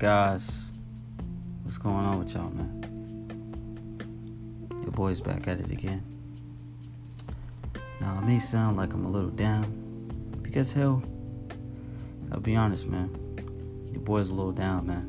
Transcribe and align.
guys? 0.00 0.72
What's 1.62 1.76
going 1.76 2.06
on 2.06 2.20
with 2.20 2.32
y'all, 2.32 2.48
man? 2.48 2.80
Your 4.82 4.92
boy's 4.92 5.20
back 5.20 5.46
at 5.46 5.60
it 5.60 5.70
again. 5.70 6.02
Now, 8.00 8.16
it 8.16 8.24
may 8.24 8.38
sound 8.38 8.78
like 8.78 8.94
I'm 8.94 9.04
a 9.04 9.10
little 9.10 9.28
down, 9.28 9.66
because 10.40 10.72
hell, 10.72 11.02
I'll 12.32 12.40
be 12.40 12.56
honest, 12.56 12.86
man. 12.86 13.10
Your 13.92 14.00
boy's 14.00 14.30
a 14.30 14.34
little 14.34 14.52
down, 14.52 14.86
man. 14.86 15.06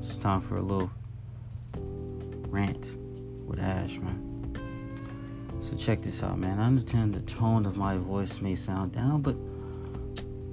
It's 0.00 0.18
time 0.18 0.42
for 0.42 0.58
a 0.58 0.62
little 0.62 0.90
rant 2.50 2.94
with 3.46 3.58
Ash, 3.58 3.96
man. 3.96 4.54
So 5.60 5.74
check 5.76 6.02
this 6.02 6.22
out, 6.22 6.38
man. 6.38 6.58
I 6.58 6.66
understand 6.66 7.14
the 7.14 7.20
tone 7.20 7.64
of 7.64 7.78
my 7.78 7.96
voice 7.96 8.42
may 8.42 8.54
sound 8.54 8.92
down, 8.92 9.22
but 9.22 9.34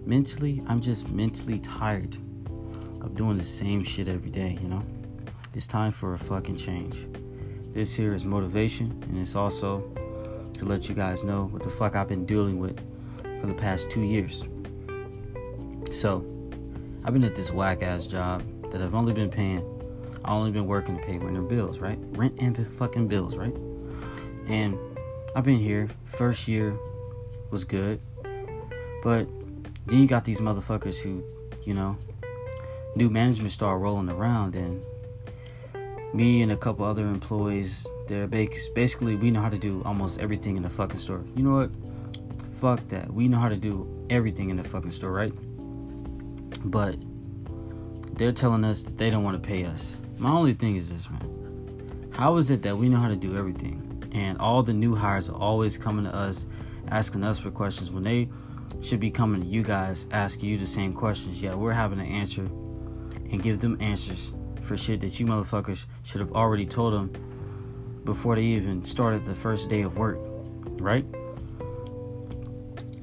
mentally, 0.07 0.63
I'm 0.67 0.79
just 0.79 1.09
mentally 1.09 1.59
tired 1.59 2.15
of 3.01 3.15
doing 3.15 3.37
the 3.37 3.43
same 3.43 3.83
shit 3.83 4.07
every 4.07 4.29
day, 4.29 4.57
you 4.61 4.69
know? 4.69 4.81
It's 5.53 5.67
time 5.67 5.91
for 5.91 6.13
a 6.13 6.17
fucking 6.17 6.55
change. 6.55 7.05
This 7.73 7.93
here 7.93 8.13
is 8.13 8.23
motivation, 8.23 9.03
and 9.09 9.19
it's 9.19 9.35
also 9.35 9.81
to 10.53 10.65
let 10.65 10.87
you 10.87 10.95
guys 10.95 11.25
know 11.25 11.45
what 11.47 11.61
the 11.61 11.69
fuck 11.69 11.95
I've 11.95 12.07
been 12.07 12.25
dealing 12.25 12.57
with 12.57 12.79
for 13.41 13.47
the 13.47 13.53
past 13.53 13.89
two 13.89 14.01
years. 14.01 14.45
So, 15.93 16.25
I've 17.03 17.13
been 17.13 17.23
at 17.25 17.35
this 17.35 17.51
whack 17.51 17.83
ass 17.83 18.07
job 18.07 18.43
that 18.71 18.81
I've 18.81 18.95
only 18.95 19.13
been 19.13 19.29
paying. 19.29 19.61
I 20.23 20.31
only 20.31 20.51
been 20.51 20.67
working 20.67 20.97
to 20.97 21.03
pay 21.03 21.17
rent 21.17 21.37
and 21.37 21.49
bills, 21.49 21.79
right? 21.79 21.99
Rent 22.11 22.35
and 22.39 22.55
fucking 22.65 23.07
bills, 23.07 23.35
right? 23.35 23.55
And 24.47 24.77
I've 25.35 25.43
been 25.43 25.59
here. 25.59 25.89
First 26.05 26.47
year 26.47 26.77
was 27.51 27.65
good, 27.65 27.99
but 29.03 29.27
then 29.87 29.99
you 29.99 30.07
got 30.07 30.25
these 30.25 30.41
motherfuckers 30.41 31.01
who, 31.01 31.23
you 31.63 31.73
know, 31.73 31.97
new 32.95 33.09
management 33.09 33.51
start 33.51 33.79
rolling 33.79 34.09
around, 34.09 34.55
and 34.55 34.83
me 36.13 36.41
and 36.41 36.51
a 36.51 36.57
couple 36.57 36.85
other 36.85 37.05
employees, 37.05 37.87
they're 38.07 38.27
basically 38.27 39.15
we 39.15 39.31
know 39.31 39.41
how 39.41 39.49
to 39.49 39.57
do 39.57 39.81
almost 39.85 40.19
everything 40.19 40.57
in 40.57 40.63
the 40.63 40.69
fucking 40.69 40.99
store. 40.99 41.23
You 41.35 41.43
know 41.43 41.55
what? 41.55 41.71
Fuck 42.55 42.87
that. 42.89 43.13
We 43.13 43.27
know 43.27 43.37
how 43.37 43.49
to 43.49 43.55
do 43.55 43.87
everything 44.09 44.49
in 44.49 44.57
the 44.57 44.63
fucking 44.63 44.91
store, 44.91 45.11
right? 45.11 45.33
But 46.65 46.97
they're 48.17 48.31
telling 48.31 48.65
us 48.65 48.83
that 48.83 48.97
they 48.97 49.09
don't 49.09 49.23
want 49.23 49.41
to 49.41 49.47
pay 49.47 49.65
us. 49.65 49.95
My 50.17 50.31
only 50.31 50.53
thing 50.53 50.75
is 50.75 50.91
this, 50.91 51.09
man. 51.09 52.09
How 52.11 52.37
is 52.37 52.49
it 52.49 52.63
that 52.63 52.75
we 52.75 52.89
know 52.89 52.97
how 52.97 53.09
to 53.09 53.15
do 53.15 53.37
everything, 53.37 54.09
and 54.11 54.37
all 54.39 54.63
the 54.63 54.73
new 54.73 54.95
hires 54.95 55.29
are 55.29 55.35
always 55.35 55.77
coming 55.77 56.05
to 56.05 56.13
us, 56.13 56.47
asking 56.87 57.23
us 57.23 57.37
for 57.37 57.51
questions 57.51 57.91
when 57.91 58.03
they 58.03 58.27
should 58.81 58.99
be 58.99 59.11
coming 59.11 59.41
to 59.41 59.47
you 59.47 59.63
guys 59.63 60.07
asking 60.11 60.49
you 60.49 60.57
the 60.57 60.65
same 60.65 60.93
questions. 60.93 61.41
Yeah, 61.41 61.55
we're 61.55 61.73
having 61.73 61.99
to 61.99 62.05
answer 62.05 62.43
and 62.43 63.41
give 63.41 63.59
them 63.59 63.77
answers 63.79 64.33
for 64.61 64.77
shit 64.77 65.01
that 65.01 65.19
you 65.19 65.25
motherfuckers 65.25 65.85
should 66.03 66.21
have 66.21 66.33
already 66.33 66.65
told 66.65 66.93
them 66.93 67.11
before 68.03 68.35
they 68.35 68.43
even 68.43 68.83
started 68.83 69.25
the 69.25 69.35
first 69.35 69.69
day 69.69 69.81
of 69.81 69.97
work, 69.97 70.19
right? 70.79 71.05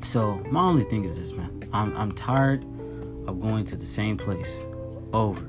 So 0.03 0.37
my 0.51 0.61
only 0.61 0.85
thing 0.85 1.05
is 1.05 1.19
this, 1.19 1.33
man. 1.33 1.69
I'm 1.73 1.97
I'm 1.97 2.13
tired 2.13 2.65
of 3.27 3.41
going 3.41 3.65
to 3.67 3.77
the 3.77 3.87
same 3.87 4.17
place 4.17 4.65
over 5.13 5.45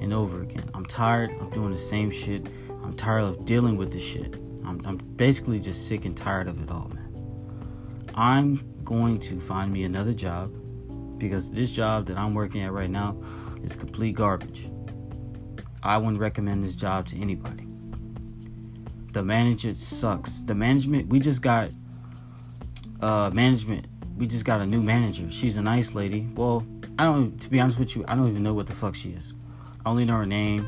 and 0.00 0.12
over 0.12 0.42
again. 0.42 0.68
I'm 0.74 0.84
tired 0.84 1.30
of 1.40 1.52
doing 1.52 1.70
the 1.70 1.78
same 1.78 2.10
shit. 2.10 2.46
I'm 2.82 2.94
tired 2.94 3.22
of 3.22 3.44
dealing 3.44 3.76
with 3.76 3.92
this 3.92 4.04
shit. 4.04 4.34
I'm, 4.64 4.80
I'm 4.84 4.96
basically 4.96 5.58
just 5.58 5.88
sick 5.88 6.04
and 6.04 6.16
tired 6.16 6.48
of 6.48 6.62
it 6.62 6.70
all, 6.70 6.90
man. 6.94 7.08
I'm 8.14 8.64
going 8.88 9.20
to 9.20 9.38
find 9.38 9.70
me 9.70 9.84
another 9.84 10.14
job 10.14 10.50
because 11.18 11.50
this 11.50 11.70
job 11.70 12.06
that 12.06 12.16
I'm 12.16 12.32
working 12.32 12.62
at 12.62 12.72
right 12.72 12.88
now 12.88 13.20
is 13.62 13.76
complete 13.76 14.14
garbage. 14.14 14.70
I 15.82 15.98
wouldn't 15.98 16.18
recommend 16.18 16.64
this 16.64 16.74
job 16.74 17.04
to 17.08 17.20
anybody. 17.20 17.66
The 19.12 19.22
manager 19.22 19.74
sucks. 19.74 20.40
The 20.40 20.54
management, 20.54 21.10
we 21.10 21.20
just 21.20 21.42
got 21.42 21.68
uh 23.02 23.30
management. 23.30 23.86
We 24.16 24.26
just 24.26 24.46
got 24.46 24.62
a 24.62 24.66
new 24.66 24.82
manager. 24.82 25.30
She's 25.30 25.58
a 25.58 25.62
nice 25.62 25.94
lady. 25.94 26.26
Well, 26.34 26.66
I 26.98 27.04
don't 27.04 27.38
to 27.42 27.50
be 27.50 27.60
honest 27.60 27.78
with 27.78 27.94
you, 27.94 28.06
I 28.08 28.14
don't 28.14 28.28
even 28.28 28.42
know 28.42 28.54
what 28.54 28.68
the 28.68 28.72
fuck 28.72 28.94
she 28.94 29.10
is. 29.10 29.34
I 29.84 29.90
only 29.90 30.06
know 30.06 30.16
her 30.16 30.26
name 30.26 30.66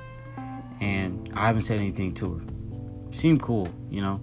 and 0.82 1.30
I 1.34 1.46
haven't 1.46 1.62
said 1.62 1.78
anything 1.78 2.12
to 2.16 2.34
her. 2.34 2.44
Seemed 3.12 3.40
cool, 3.40 3.70
you 3.88 4.02
know. 4.02 4.20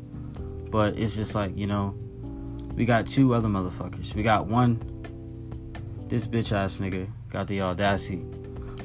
But 0.69 1.00
it's 1.00 1.16
just 1.16 1.34
like, 1.34 1.57
you 1.57 1.66
know, 1.66 1.96
we 2.78 2.86
got 2.86 3.08
two 3.08 3.34
other 3.34 3.50
motherfuckers. 3.50 4.14
We 4.14 4.22
got 4.22 4.46
one, 4.46 4.80
this 6.08 6.28
bitch 6.28 6.52
ass 6.52 6.78
nigga 6.78 7.10
got 7.30 7.48
the 7.48 7.62
audacity. 7.62 8.24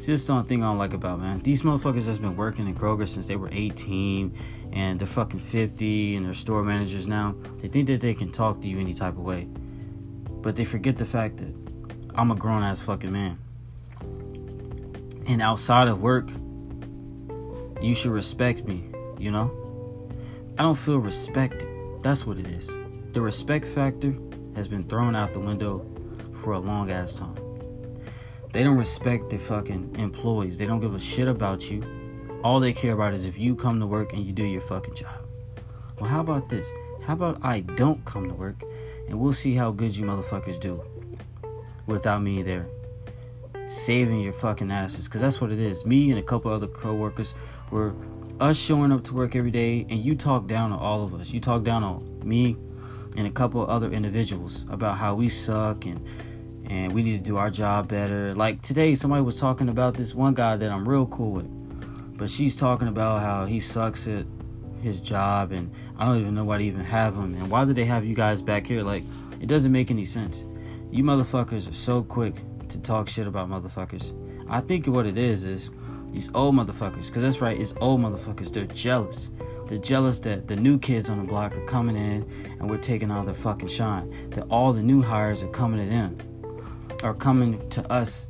Is 0.08 0.26
the 0.26 0.32
only 0.32 0.48
thing 0.48 0.64
I 0.64 0.66
don't 0.66 0.78
like 0.78 0.94
about 0.94 1.20
man. 1.20 1.40
These 1.42 1.62
motherfuckers 1.62 2.06
that's 2.06 2.18
been 2.18 2.36
working 2.36 2.66
in 2.66 2.74
Kroger 2.74 3.06
since 3.06 3.28
they 3.28 3.36
were 3.36 3.50
18 3.52 4.36
and 4.72 4.98
they're 4.98 5.06
fucking 5.06 5.38
50 5.38 6.16
and 6.16 6.26
they're 6.26 6.34
store 6.34 6.64
managers 6.64 7.06
now. 7.06 7.36
They 7.58 7.68
think 7.68 7.86
that 7.86 8.00
they 8.00 8.12
can 8.12 8.32
talk 8.32 8.60
to 8.62 8.68
you 8.68 8.80
any 8.80 8.94
type 8.94 9.12
of 9.12 9.20
way. 9.20 9.44
But 10.40 10.56
they 10.56 10.64
forget 10.64 10.98
the 10.98 11.04
fact 11.04 11.36
that 11.36 11.54
I'm 12.16 12.32
a 12.32 12.34
grown 12.34 12.64
ass 12.64 12.82
fucking 12.82 13.12
man. 13.12 13.38
And 15.28 15.40
outside 15.40 15.86
of 15.86 16.02
work, 16.02 16.30
you 17.80 17.94
should 17.94 18.10
respect 18.10 18.64
me, 18.64 18.90
you 19.18 19.30
know? 19.30 19.52
I 20.58 20.62
don't 20.62 20.74
feel 20.74 20.98
respected. 20.98 21.68
That's 22.02 22.26
what 22.26 22.38
it 22.38 22.46
is. 22.48 22.81
The 23.12 23.20
respect 23.20 23.66
factor 23.66 24.16
has 24.56 24.68
been 24.68 24.84
thrown 24.84 25.14
out 25.14 25.34
the 25.34 25.38
window 25.38 25.84
for 26.42 26.54
a 26.54 26.58
long 26.58 26.90
ass 26.90 27.16
time. 27.16 27.36
They 28.54 28.64
don't 28.64 28.78
respect 28.78 29.28
their 29.28 29.38
fucking 29.38 29.96
employees. 29.98 30.56
They 30.56 30.64
don't 30.64 30.80
give 30.80 30.94
a 30.94 30.98
shit 30.98 31.28
about 31.28 31.70
you. 31.70 31.84
All 32.42 32.58
they 32.58 32.72
care 32.72 32.94
about 32.94 33.12
is 33.12 33.26
if 33.26 33.38
you 33.38 33.54
come 33.54 33.80
to 33.80 33.86
work 33.86 34.14
and 34.14 34.24
you 34.24 34.32
do 34.32 34.44
your 34.44 34.62
fucking 34.62 34.94
job. 34.94 35.26
Well, 36.00 36.08
how 36.08 36.20
about 36.20 36.48
this? 36.48 36.72
How 37.04 37.12
about 37.12 37.38
I 37.42 37.60
don't 37.60 38.02
come 38.06 38.28
to 38.28 38.34
work 38.34 38.62
and 39.08 39.20
we'll 39.20 39.34
see 39.34 39.54
how 39.54 39.72
good 39.72 39.94
you 39.94 40.06
motherfuckers 40.06 40.58
do 40.58 40.82
without 41.86 42.22
me 42.22 42.42
there 42.42 42.66
saving 43.66 44.22
your 44.22 44.32
fucking 44.32 44.70
asses 44.70 45.06
because 45.06 45.20
that's 45.20 45.38
what 45.38 45.52
it 45.52 45.60
is. 45.60 45.84
Me 45.84 46.08
and 46.10 46.18
a 46.18 46.22
couple 46.22 46.50
other 46.50 46.66
coworkers 46.66 47.34
were 47.70 47.94
us 48.40 48.58
showing 48.58 48.90
up 48.90 49.04
to 49.04 49.14
work 49.14 49.36
every 49.36 49.50
day 49.50 49.86
and 49.90 50.00
you 50.00 50.14
talk 50.14 50.46
down 50.46 50.72
on 50.72 50.78
all 50.78 51.02
of 51.02 51.12
us. 51.12 51.30
You 51.30 51.40
talk 51.40 51.62
down 51.62 51.84
on 51.84 52.20
me 52.24 52.56
and 53.16 53.26
a 53.26 53.30
couple 53.30 53.66
other 53.66 53.90
individuals 53.90 54.64
about 54.70 54.96
how 54.96 55.14
we 55.14 55.28
suck 55.28 55.86
and 55.86 56.06
and 56.66 56.92
we 56.92 57.02
need 57.02 57.18
to 57.18 57.30
do 57.30 57.36
our 57.36 57.50
job 57.50 57.88
better. 57.88 58.34
Like 58.34 58.62
today, 58.62 58.94
somebody 58.94 59.22
was 59.22 59.38
talking 59.38 59.68
about 59.68 59.94
this 59.94 60.14
one 60.14 60.34
guy 60.34 60.56
that 60.56 60.70
I'm 60.70 60.88
real 60.88 61.06
cool 61.06 61.32
with, 61.32 62.16
but 62.16 62.30
she's 62.30 62.56
talking 62.56 62.88
about 62.88 63.20
how 63.20 63.44
he 63.44 63.60
sucks 63.60 64.06
at 64.08 64.24
his 64.80 65.00
job, 65.00 65.52
and 65.52 65.70
I 65.98 66.04
don't 66.04 66.20
even 66.20 66.34
know 66.34 66.44
why 66.44 66.58
they 66.58 66.64
even 66.64 66.84
have 66.84 67.14
him, 67.14 67.34
and 67.34 67.50
why 67.50 67.64
do 67.64 67.72
they 67.72 67.84
have 67.84 68.04
you 68.04 68.14
guys 68.14 68.42
back 68.42 68.66
here? 68.66 68.82
Like, 68.82 69.04
it 69.40 69.46
doesn't 69.46 69.72
make 69.72 69.90
any 69.90 70.04
sense. 70.04 70.44
You 70.90 71.04
motherfuckers 71.04 71.70
are 71.70 71.74
so 71.74 72.02
quick 72.02 72.36
to 72.68 72.80
talk 72.80 73.08
shit 73.08 73.26
about 73.26 73.50
motherfuckers. 73.50 74.16
I 74.48 74.60
think 74.60 74.86
what 74.86 75.06
it 75.06 75.18
is 75.18 75.44
is 75.44 75.70
these 76.10 76.30
old 76.34 76.54
motherfuckers, 76.54 77.06
because 77.06 77.22
that's 77.22 77.40
right, 77.40 77.58
it's 77.58 77.74
old 77.80 78.00
motherfuckers. 78.00 78.52
They're 78.52 78.64
jealous. 78.66 79.30
They're 79.72 79.80
jealous 79.80 80.18
that 80.18 80.48
the 80.48 80.56
new 80.56 80.78
kids 80.78 81.08
on 81.08 81.16
the 81.16 81.24
block 81.24 81.56
are 81.56 81.64
coming 81.64 81.96
in 81.96 82.30
and 82.60 82.68
we're 82.68 82.76
taking 82.76 83.10
all 83.10 83.24
their 83.24 83.32
fucking 83.32 83.68
shine. 83.68 84.28
That 84.32 84.44
all 84.50 84.74
the 84.74 84.82
new 84.82 85.00
hires 85.00 85.42
are 85.42 85.48
coming 85.48 85.80
to 85.82 85.90
them, 85.90 86.18
are 87.02 87.14
coming 87.14 87.66
to 87.70 87.90
us 87.90 88.26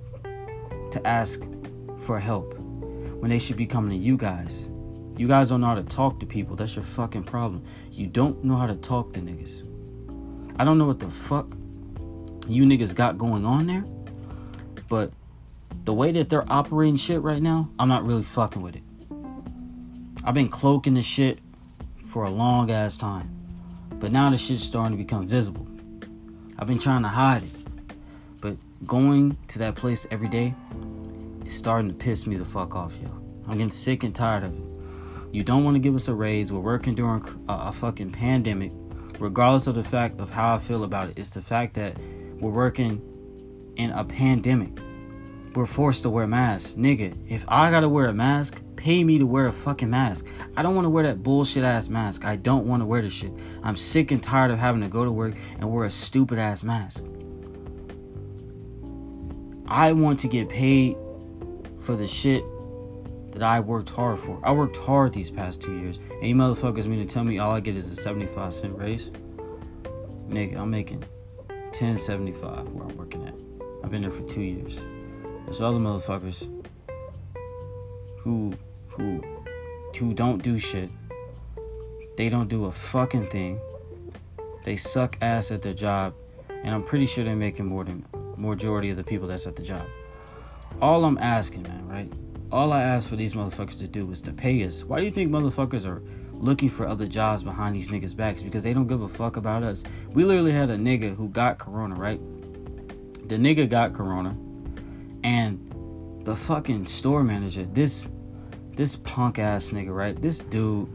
to 0.93 1.05
ask 1.05 1.43
for 1.99 2.21
help 2.21 2.57
when 3.19 3.29
they 3.29 3.41
should 3.41 3.57
be 3.57 3.67
coming 3.67 3.91
to 3.91 3.97
you 3.97 4.17
guys. 4.17 4.71
You 5.17 5.27
guys 5.27 5.49
don't 5.49 5.63
know 5.63 5.67
how 5.67 5.75
to 5.75 5.83
talk 5.83 6.21
to 6.21 6.27
people. 6.27 6.55
That's 6.55 6.77
your 6.77 6.85
fucking 6.85 7.25
problem. 7.25 7.65
You 7.91 8.07
don't 8.07 8.45
know 8.45 8.55
how 8.55 8.69
to 8.69 8.77
talk 8.77 9.13
to 9.15 9.21
niggas. 9.21 9.69
I 10.61 10.65
don't 10.65 10.79
know 10.79 10.87
what 10.87 11.01
the 11.01 11.11
fuck 11.11 11.57
you 12.47 12.67
niggas 12.67 12.95
got 12.95 13.19
going 13.19 13.45
on 13.45 13.67
there, 13.67 13.85
but 14.89 15.11
the 15.83 15.93
way 15.93 16.13
that 16.13 16.29
they're 16.29 16.45
operating 16.49 16.95
shit 16.95 17.21
right 17.21 17.43
now, 17.43 17.69
I'm 17.81 17.89
not 17.89 18.07
really 18.07 18.23
fucking 18.23 18.63
with 18.63 18.77
it. 18.77 18.85
I've 20.25 20.35
been 20.35 20.49
cloaking 20.49 20.95
this 20.95 21.07
shit 21.07 21.41
for 22.07 22.25
a 22.25 22.31
long 22.31 22.71
ass 22.71 22.97
time. 22.97 23.29
But 23.91 24.13
now 24.13 24.31
the 24.31 24.37
shit's 24.37 24.63
starting 24.63 24.97
to 24.97 25.03
become 25.03 25.27
visible. 25.27 25.67
I've 26.59 26.69
been 26.69 26.79
trying 26.79 27.03
to 27.03 27.09
hide 27.09 27.43
it. 27.43 27.51
But 28.41 28.57
going 28.87 29.37
to 29.49 29.59
that 29.61 29.75
place 29.75 30.07
every 30.13 30.29
day 30.29 30.55
is 31.45 31.57
starting 31.57 31.89
to 31.89 31.95
piss 31.95 32.27
me 32.27 32.37
the 32.37 32.45
fuck 32.45 32.77
off, 32.77 32.97
yo. 33.03 33.09
I'm 33.49 33.55
getting 33.55 33.71
sick 33.73 34.05
and 34.05 34.15
tired 34.15 34.45
of 34.45 34.55
it. 34.55 34.63
You 35.33 35.43
don't 35.43 35.65
want 35.65 35.75
to 35.75 35.81
give 35.81 35.97
us 35.97 36.07
a 36.07 36.15
raise. 36.15 36.53
We're 36.53 36.61
working 36.61 36.95
during 36.95 37.25
a, 37.49 37.55
a 37.69 37.73
fucking 37.73 38.13
pandemic. 38.13 38.71
Regardless 39.19 39.67
of 39.67 39.75
the 39.75 39.85
fact 39.85 40.21
of 40.21 40.31
how 40.31 40.55
I 40.55 40.59
feel 40.59 40.85
about 40.85 41.09
it, 41.09 41.19
it's 41.19 41.31
the 41.31 41.43
fact 41.43 41.75
that 41.75 41.97
we're 42.39 42.51
working 42.51 43.03
in 43.77 43.91
a 43.91 44.05
pandemic. 44.05 44.71
We're 45.55 45.67
forced 45.67 46.03
to 46.03 46.11
wear 46.11 46.27
masks. 46.27 46.73
Nigga, 46.73 47.17
if 47.29 47.45
I 47.49 47.71
gotta 47.71 47.89
wear 47.89 48.07
a 48.07 48.13
mask, 48.13 48.63
pay 48.83 49.05
me 49.05 49.17
to 49.17 49.25
wear 49.25 49.47
a 49.47 49.53
fucking 49.53 49.89
mask. 49.89 50.27
I 50.57 50.63
don't 50.63 50.75
want 50.75 50.87
to 50.87 50.91
wear 50.91 51.05
that 51.05 51.23
bullshit 51.23 51.63
ass 51.63 51.89
mask. 51.89 52.25
I 52.25 52.35
don't 52.35 52.67
want 52.67 52.83
to 52.83 52.87
wear 52.87 53.01
this 53.01 53.13
shit. 53.13 53.31
I'm 53.63 53.77
sick 53.77 54.11
and 54.11 54.21
tired 54.21 54.51
of 54.51 54.59
having 54.59 54.81
to 54.81 54.89
go 54.89 55.05
to 55.05 55.13
work 55.13 55.37
and 55.61 55.71
wear 55.71 55.85
a 55.85 55.91
stupid 55.91 56.41
ass 56.41 56.65
mask. 56.65 57.05
I 59.69 59.93
want 59.93 60.19
to 60.21 60.29
get 60.29 60.49
paid 60.49 60.97
for 61.79 61.95
the 61.95 62.09
shit 62.09 62.43
that 63.31 63.45
I 63.45 63.61
worked 63.61 63.91
hard 63.91 64.19
for. 64.19 64.41
I 64.43 64.51
worked 64.51 64.77
hard 64.77 65.13
these 65.13 65.31
past 65.31 65.63
two 65.63 65.79
years. 65.79 66.01
And 66.11 66.29
you 66.29 66.35
motherfuckers 66.35 66.87
mean 66.87 67.07
to 67.07 67.15
tell 67.15 67.23
me 67.23 67.39
all 67.39 67.53
I 67.53 67.61
get 67.61 67.77
is 67.77 67.89
a 67.89 67.95
75 67.95 68.53
cent 68.53 68.77
raise? 68.77 69.11
Nigga, 70.29 70.57
I'm 70.57 70.73
making 70.73 71.05
1075 71.47 72.69
where 72.71 72.89
I'm 72.89 72.97
working 72.97 73.29
at. 73.29 73.35
I've 73.85 73.93
been 73.93 74.03
there 74.03 74.11
for 74.11 74.25
two 74.25 74.43
years. 74.43 74.81
There's 75.45 75.61
other 75.61 75.79
motherfuckers 75.79 76.49
who 78.19 78.53
who 78.97 79.23
who 79.99 80.15
don't 80.15 80.43
do 80.43 80.59
shit. 80.59 80.91
They 82.17 82.29
don't 82.29 82.49
do 82.49 82.65
a 82.67 82.73
fucking 82.73 83.29
thing. 83.29 83.61
They 84.65 84.77
suck 84.77 85.17
ass 85.21 85.51
at 85.51 85.63
their 85.63 85.75
job, 85.75 86.15
and 86.49 86.75
I'm 86.75 86.83
pretty 86.83 87.07
sure 87.07 87.25
they're 87.25 87.37
making 87.37 87.67
more 87.67 87.85
than 87.85 88.05
majority 88.37 88.91
of 88.91 88.97
the 88.97 89.05
people 89.05 89.29
that's 89.29 89.47
at 89.47 89.57
the 89.57 89.63
job. 89.63 89.87
All 90.81 91.05
I'm 91.05 91.19
asking, 91.19 91.63
man, 91.63 91.87
right? 91.89 92.13
All 92.51 92.73
I 92.73 92.83
ask 92.83 93.09
for 93.09 93.17
these 93.17 93.35
motherfuckers 93.35 93.79
to 93.79 93.89
do 93.89 94.11
is 94.11 94.21
to 94.23 94.33
pay 94.33 94.65
us. 94.65 94.85
Why 94.85 94.99
do 95.01 95.07
you 95.07 95.11
think 95.11 95.31
motherfuckers 95.31 95.87
are 95.87 96.03
looking 96.33 96.69
for 96.69 96.87
other 96.87 97.07
jobs 97.07 97.43
behind 97.43 97.75
these 97.77 97.89
niggas' 97.89 98.17
backs? 98.17 98.43
Because 98.43 98.63
they 98.63 98.75
don't 98.75 98.87
give 98.87 99.03
a 99.03 99.09
fuck 99.09 99.37
about 99.37 99.63
us. 99.63 99.85
We 100.11 100.25
literally 100.25 100.53
had 100.53 100.71
a 100.71 100.77
nigga 100.77 101.15
who 101.15 101.29
got 101.29 101.59
corona, 101.59 101.95
right? 101.95 102.21
The 103.29 103.37
nigga 103.37 103.69
got 103.69 103.95
corona, 103.95 104.37
and 105.25 106.21
the 106.25 106.37
fucking 106.37 106.87
store 106.87 107.25
manager, 107.25 107.65
this 107.65 108.07
this 108.75 108.97
punk 108.97 109.39
ass 109.39 109.71
nigga, 109.71 109.95
right? 109.95 110.21
This 110.21 110.41
dude 110.41 110.89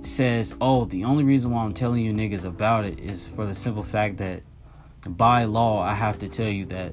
says, 0.00 0.54
"Oh, 0.60 0.84
the 0.84 1.04
only 1.04 1.24
reason 1.24 1.50
why 1.50 1.64
I'm 1.64 1.74
telling 1.74 2.04
you 2.04 2.12
niggas 2.12 2.44
about 2.44 2.84
it 2.84 3.00
is 3.00 3.26
for 3.26 3.46
the 3.46 3.54
simple 3.54 3.82
fact 3.82 4.18
that 4.18 4.42
by 5.08 5.44
law 5.44 5.82
I 5.82 5.94
have 5.94 6.18
to 6.18 6.28
tell 6.28 6.48
you 6.48 6.64
that." 6.66 6.92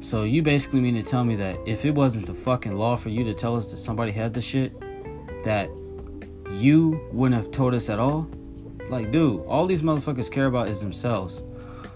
So 0.00 0.24
you 0.24 0.42
basically 0.42 0.80
mean 0.80 0.94
to 0.96 1.02
tell 1.02 1.24
me 1.24 1.36
that 1.36 1.56
if 1.66 1.84
it 1.84 1.94
wasn't 1.94 2.26
the 2.26 2.34
fucking 2.34 2.76
law 2.76 2.96
for 2.96 3.08
you 3.08 3.24
to 3.24 3.32
tell 3.32 3.56
us 3.56 3.70
that 3.70 3.78
somebody 3.78 4.12
had 4.12 4.34
the 4.34 4.40
shit, 4.40 4.72
that 5.44 5.70
you 6.52 7.00
wouldn't 7.12 7.40
have 7.40 7.50
told 7.50 7.74
us 7.74 7.88
at 7.88 7.98
all? 7.98 8.26
Like, 8.88 9.10
dude, 9.10 9.44
all 9.46 9.66
these 9.66 9.82
motherfuckers 9.82 10.30
care 10.30 10.46
about 10.46 10.68
is 10.68 10.80
themselves. 10.80 11.42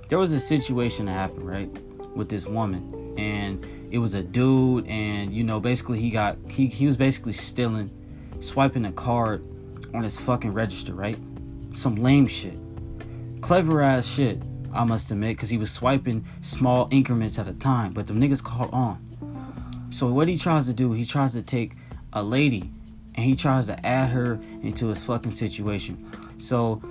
There 0.08 0.18
was 0.18 0.32
a 0.32 0.40
situation 0.40 1.06
that 1.06 1.12
happened, 1.12 1.46
right, 1.46 1.70
with 2.16 2.30
this 2.30 2.46
woman, 2.46 3.14
and 3.18 3.64
it 3.90 3.98
was 3.98 4.14
a 4.14 4.22
dude, 4.22 4.86
and 4.86 5.32
you 5.32 5.44
know, 5.44 5.60
basically 5.60 5.98
he 6.00 6.10
got 6.10 6.36
he 6.48 6.66
he 6.66 6.86
was 6.86 6.96
basically 6.96 7.32
stealing, 7.32 7.90
swiping 8.40 8.84
a 8.84 8.92
card 8.92 9.44
on 9.94 10.02
his 10.02 10.20
fucking 10.20 10.52
register, 10.52 10.94
right? 10.94 11.18
Some 11.72 11.96
lame 11.96 12.26
shit. 12.26 12.58
Clever 13.40 13.82
ass 13.82 14.06
shit, 14.06 14.42
I 14.72 14.84
must 14.84 15.10
admit, 15.10 15.36
because 15.36 15.50
he 15.50 15.58
was 15.58 15.70
swiping 15.70 16.24
small 16.40 16.88
increments 16.90 17.38
at 17.38 17.48
a 17.48 17.54
time, 17.54 17.92
but 17.92 18.06
the 18.06 18.14
niggas 18.14 18.42
caught 18.42 18.72
on. 18.72 19.04
So 19.90 20.08
what 20.08 20.28
he 20.28 20.36
tries 20.36 20.66
to 20.66 20.74
do, 20.74 20.92
he 20.92 21.04
tries 21.04 21.32
to 21.32 21.42
take 21.42 21.72
a 22.12 22.22
lady 22.22 22.70
and 23.14 23.24
he 23.24 23.34
tries 23.34 23.66
to 23.66 23.86
add 23.86 24.10
her 24.10 24.38
into 24.62 24.88
his 24.88 25.02
fucking 25.04 25.32
situation. 25.32 26.06
So 26.38 26.82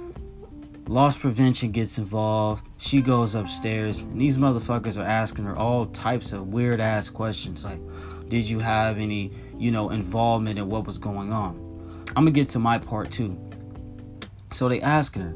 loss 0.87 1.17
prevention 1.17 1.71
gets 1.71 1.97
involved. 1.97 2.65
She 2.77 3.01
goes 3.01 3.35
upstairs, 3.35 4.01
and 4.01 4.19
these 4.19 4.37
motherfuckers 4.37 4.97
are 4.97 5.05
asking 5.05 5.45
her 5.45 5.55
all 5.57 5.87
types 5.87 6.33
of 6.33 6.47
weird 6.47 6.79
ass 6.79 7.09
questions 7.09 7.65
like, 7.65 7.79
"Did 8.29 8.49
you 8.49 8.59
have 8.59 8.97
any, 8.97 9.31
you 9.57 9.71
know, 9.71 9.89
involvement 9.89 10.59
in 10.59 10.69
what 10.69 10.85
was 10.85 10.97
going 10.97 11.31
on?" 11.31 11.55
I'm 12.09 12.23
gonna 12.23 12.31
get 12.31 12.49
to 12.49 12.59
my 12.59 12.77
part 12.77 13.11
too. 13.11 13.37
So 14.51 14.69
they 14.69 14.81
asking 14.81 15.23
her, 15.23 15.35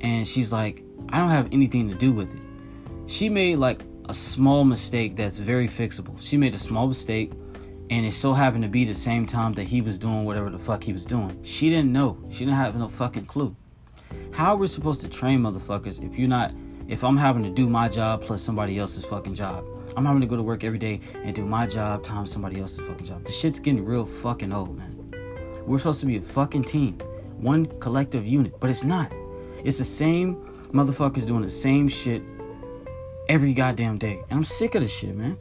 and 0.00 0.26
she's 0.26 0.52
like, 0.52 0.84
I 1.08 1.18
don't 1.20 1.30
have 1.30 1.48
anything 1.52 1.88
to 1.90 1.94
do 1.94 2.12
with 2.12 2.34
it. 2.34 2.40
She 3.06 3.28
made 3.28 3.56
like 3.56 3.82
a 4.08 4.14
small 4.14 4.64
mistake 4.64 5.14
that's 5.14 5.38
very 5.38 5.68
fixable. 5.68 6.20
She 6.20 6.36
made 6.36 6.54
a 6.54 6.58
small 6.58 6.88
mistake, 6.88 7.32
and 7.90 8.04
it 8.04 8.12
so 8.12 8.32
happened 8.32 8.64
to 8.64 8.68
be 8.68 8.84
the 8.84 8.94
same 8.94 9.26
time 9.26 9.52
that 9.54 9.64
he 9.64 9.80
was 9.80 9.98
doing 9.98 10.24
whatever 10.24 10.50
the 10.50 10.58
fuck 10.58 10.82
he 10.82 10.92
was 10.92 11.06
doing. 11.06 11.38
She 11.42 11.68
didn't 11.70 11.92
know. 11.92 12.18
She 12.30 12.40
didn't 12.40 12.54
have 12.54 12.74
no 12.76 12.88
fucking 12.88 13.26
clue. 13.26 13.54
How 14.32 14.54
are 14.54 14.56
we 14.56 14.66
supposed 14.66 15.00
to 15.02 15.08
train 15.08 15.40
motherfuckers 15.40 16.02
if 16.04 16.18
you're 16.18 16.28
not 16.28 16.52
if 16.88 17.04
I'm 17.04 17.16
having 17.16 17.42
to 17.44 17.50
do 17.50 17.68
my 17.68 17.88
job 17.88 18.22
plus 18.22 18.42
somebody 18.42 18.78
else's 18.78 19.04
fucking 19.04 19.34
job? 19.34 19.64
I'm 19.96 20.04
having 20.04 20.20
to 20.22 20.26
go 20.26 20.36
to 20.36 20.42
work 20.42 20.64
every 20.64 20.78
day 20.78 21.00
and 21.22 21.34
do 21.34 21.44
my 21.44 21.66
job 21.66 22.02
times 22.02 22.30
somebody 22.30 22.60
else's 22.60 22.86
fucking 22.86 23.06
job. 23.06 23.24
The 23.24 23.32
shit's 23.32 23.60
getting 23.60 23.84
real 23.84 24.04
fucking 24.04 24.52
old, 24.52 24.76
man. 24.76 25.12
We're 25.66 25.78
supposed 25.78 26.00
to 26.00 26.06
be 26.06 26.16
a 26.16 26.22
fucking 26.22 26.64
team, 26.64 26.98
one 27.38 27.66
collective 27.78 28.26
unit, 28.26 28.58
but 28.58 28.70
it's 28.70 28.84
not. 28.84 29.12
It's 29.64 29.78
the 29.78 29.84
same 29.84 30.36
motherfuckers 30.72 31.26
doing 31.26 31.42
the 31.42 31.50
same 31.50 31.88
shit 31.88 32.22
every 33.28 33.54
goddamn 33.54 33.98
day. 33.98 34.20
And 34.30 34.38
I'm 34.38 34.44
sick 34.44 34.74
of 34.74 34.82
this 34.82 34.92
shit, 34.92 35.14
man. 35.14 35.38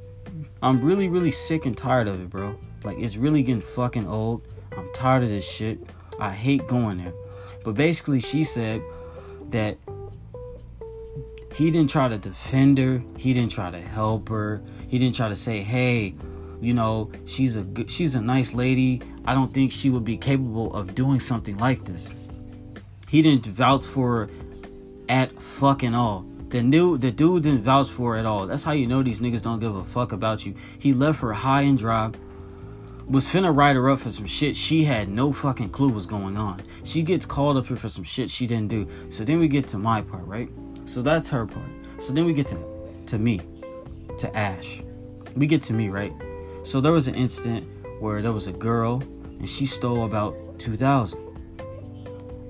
I'm 0.61 0.81
really, 0.81 1.07
really 1.07 1.31
sick 1.31 1.65
and 1.65 1.75
tired 1.75 2.07
of 2.07 2.21
it, 2.21 2.29
bro. 2.29 2.57
Like, 2.83 2.99
it's 2.99 3.17
really 3.17 3.41
getting 3.41 3.61
fucking 3.61 4.07
old. 4.07 4.47
I'm 4.77 4.91
tired 4.93 5.23
of 5.23 5.29
this 5.29 5.49
shit. 5.49 5.79
I 6.19 6.31
hate 6.31 6.67
going 6.67 6.99
there. 6.99 7.13
But 7.63 7.75
basically, 7.75 8.19
she 8.19 8.43
said 8.43 8.81
that 9.49 9.77
he 11.53 11.69
didn't 11.71 11.89
try 11.89 12.07
to 12.07 12.17
defend 12.17 12.77
her. 12.77 13.03
He 13.17 13.33
didn't 13.33 13.51
try 13.51 13.71
to 13.71 13.81
help 13.81 14.29
her. 14.29 14.61
He 14.87 14.99
didn't 14.99 15.15
try 15.15 15.29
to 15.29 15.35
say, 15.35 15.61
"Hey, 15.61 16.15
you 16.61 16.73
know, 16.73 17.11
she's 17.25 17.55
a 17.55 17.63
good, 17.63 17.89
she's 17.89 18.15
a 18.15 18.21
nice 18.21 18.53
lady. 18.53 19.01
I 19.25 19.33
don't 19.33 19.53
think 19.53 19.71
she 19.71 19.89
would 19.89 20.05
be 20.05 20.17
capable 20.17 20.73
of 20.73 20.95
doing 20.95 21.19
something 21.19 21.57
like 21.57 21.83
this. 21.85 22.13
He 23.09 23.21
didn't 23.21 23.47
vouch 23.47 23.85
for 23.85 24.27
her 24.27 24.29
at 25.09 25.41
fucking 25.41 25.93
all. 25.93 26.25
The 26.49 26.61
new 26.61 26.97
the 26.97 27.11
dude 27.11 27.43
didn't 27.43 27.63
vouch 27.63 27.89
for 27.89 28.13
her 28.13 28.19
at 28.19 28.25
all. 28.25 28.47
That's 28.47 28.63
how 28.63 28.73
you 28.73 28.87
know 28.87 29.03
these 29.03 29.19
niggas 29.19 29.41
don't 29.41 29.59
give 29.59 29.75
a 29.75 29.83
fuck 29.83 30.11
about 30.11 30.45
you. 30.45 30.55
He 30.79 30.93
left 30.93 31.21
her 31.21 31.33
high 31.33 31.61
and 31.61 31.77
dry. 31.77 32.11
Was 33.07 33.25
finna 33.25 33.55
write 33.55 33.75
her 33.75 33.89
up 33.89 33.99
for 33.99 34.09
some 34.09 34.25
shit 34.25 34.55
she 34.55 34.83
had 34.83 35.09
no 35.09 35.31
fucking 35.31 35.69
clue 35.69 35.89
was 35.89 36.05
going 36.05 36.37
on. 36.37 36.61
She 36.83 37.03
gets 37.03 37.25
called 37.25 37.57
up 37.57 37.67
here 37.67 37.77
for 37.77 37.89
some 37.89 38.03
shit 38.03 38.29
she 38.29 38.47
didn't 38.47 38.69
do. 38.69 38.87
So 39.09 39.23
then 39.23 39.39
we 39.39 39.47
get 39.47 39.67
to 39.69 39.77
my 39.77 40.01
part, 40.01 40.25
right? 40.25 40.49
So 40.85 41.01
that's 41.01 41.29
her 41.29 41.45
part. 41.45 41.65
So 41.99 42.13
then 42.13 42.25
we 42.25 42.33
get 42.33 42.47
to 42.47 42.57
to 43.07 43.19
me, 43.19 43.41
to 44.17 44.35
Ash. 44.35 44.81
We 45.35 45.47
get 45.47 45.61
to 45.63 45.73
me, 45.73 45.89
right? 45.89 46.13
So 46.63 46.79
there 46.79 46.91
was 46.91 47.07
an 47.07 47.15
incident 47.15 47.67
where 47.99 48.21
there 48.21 48.31
was 48.31 48.47
a 48.47 48.51
girl 48.53 49.01
and 49.39 49.49
she 49.49 49.65
stole 49.65 50.05
about 50.05 50.35
2000. 50.59 51.19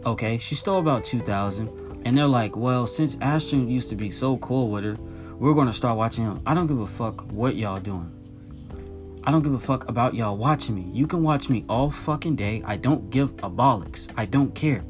Okay, 0.05 0.37
she 0.37 0.55
stole 0.55 0.79
about 0.79 1.03
2000 1.03 2.01
and 2.05 2.17
they're 2.17 2.27
like, 2.27 2.55
"Well, 2.55 2.85
since 2.85 3.17
Ashton 3.21 3.69
used 3.69 3.89
to 3.89 3.95
be 3.95 4.09
so 4.09 4.37
cool 4.37 4.69
with 4.69 4.83
her, 4.83 4.97
we're 5.39 5.53
going 5.53 5.67
to 5.67 5.73
start 5.73 5.97
watching 5.97 6.25
him." 6.25 6.41
I 6.45 6.53
don't 6.53 6.67
give 6.67 6.79
a 6.79 6.87
fuck 6.87 7.31
what 7.31 7.55
y'all 7.55 7.79
doing. 7.79 8.11
I 9.23 9.31
don't 9.31 9.43
give 9.43 9.53
a 9.53 9.59
fuck 9.59 9.87
about 9.87 10.15
y'all 10.15 10.35
watching 10.35 10.73
me. 10.75 10.89
You 10.93 11.05
can 11.05 11.21
watch 11.21 11.47
me 11.47 11.63
all 11.69 11.91
fucking 11.91 12.35
day. 12.35 12.63
I 12.65 12.77
don't 12.77 13.09
give 13.11 13.31
a 13.43 13.49
bollocks. 13.49 14.11
I 14.17 14.25
don't 14.25 14.53
care. 14.55 14.83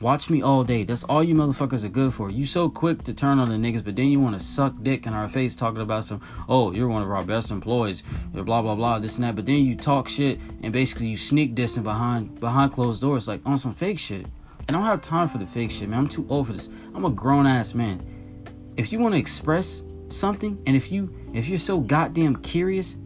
Watch 0.00 0.28
me 0.28 0.42
all 0.42 0.62
day. 0.62 0.84
That's 0.84 1.04
all 1.04 1.24
you 1.24 1.34
motherfuckers 1.34 1.82
are 1.82 1.88
good 1.88 2.12
for. 2.12 2.30
You 2.30 2.44
so 2.44 2.68
quick 2.68 3.02
to 3.04 3.14
turn 3.14 3.38
on 3.38 3.48
the 3.48 3.54
niggas, 3.56 3.82
but 3.82 3.96
then 3.96 4.06
you 4.06 4.20
want 4.20 4.38
to 4.38 4.44
suck 4.44 4.74
dick 4.82 5.06
in 5.06 5.14
our 5.14 5.28
face 5.28 5.56
talking 5.56 5.80
about 5.80 6.04
some, 6.04 6.20
oh, 6.48 6.70
you're 6.72 6.86
one 6.86 7.02
of 7.02 7.10
our 7.10 7.24
best 7.24 7.50
employees, 7.50 8.02
blah 8.32 8.62
blah 8.62 8.74
blah, 8.74 8.98
this 8.98 9.16
and 9.16 9.24
that. 9.24 9.34
But 9.34 9.46
then 9.46 9.64
you 9.64 9.74
talk 9.74 10.08
shit 10.08 10.38
and 10.62 10.72
basically 10.72 11.06
you 11.06 11.16
sneak 11.16 11.54
dissing 11.54 11.82
behind 11.82 12.38
behind 12.38 12.72
closed 12.72 13.00
doors, 13.00 13.26
like 13.26 13.40
on 13.46 13.56
some 13.56 13.74
fake 13.74 13.98
shit. 13.98 14.26
And 14.68 14.76
I 14.76 14.80
don't 14.80 14.84
have 14.84 15.00
time 15.00 15.28
for 15.28 15.38
the 15.38 15.46
fake 15.46 15.70
shit, 15.70 15.88
man. 15.88 16.00
I'm 16.00 16.08
too 16.08 16.26
old 16.28 16.48
for 16.48 16.52
this. 16.52 16.68
I'm 16.94 17.04
a 17.04 17.10
grown 17.10 17.46
ass 17.46 17.74
man. 17.74 18.04
If 18.76 18.92
you 18.92 18.98
want 18.98 19.14
to 19.14 19.18
express 19.18 19.82
something, 20.10 20.62
and 20.66 20.76
if 20.76 20.92
you 20.92 21.12
if 21.32 21.48
you're 21.48 21.58
so 21.58 21.80
goddamn 21.80 22.36
curious 22.36 22.96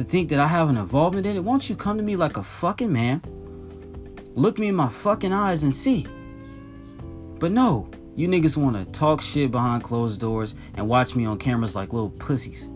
to 0.00 0.06
think 0.06 0.30
that 0.30 0.40
I 0.40 0.46
have 0.46 0.70
an 0.70 0.78
involvement 0.78 1.26
in 1.26 1.36
it, 1.36 1.44
won't 1.44 1.68
you 1.68 1.76
come 1.76 1.98
to 1.98 2.02
me 2.02 2.16
like 2.16 2.38
a 2.38 2.42
fucking 2.42 2.90
man? 2.90 3.20
Look 4.34 4.58
me 4.58 4.68
in 4.68 4.74
my 4.74 4.88
fucking 4.88 5.30
eyes 5.30 5.62
and 5.62 5.74
see. 5.74 6.06
But 7.38 7.52
no, 7.52 7.90
you 8.16 8.26
niggas 8.26 8.56
want 8.56 8.76
to 8.76 8.90
talk 8.98 9.20
shit 9.20 9.50
behind 9.50 9.84
closed 9.84 10.18
doors 10.18 10.54
and 10.74 10.88
watch 10.88 11.14
me 11.14 11.26
on 11.26 11.36
cameras 11.36 11.76
like 11.76 11.92
little 11.92 12.08
pussies. 12.08 12.70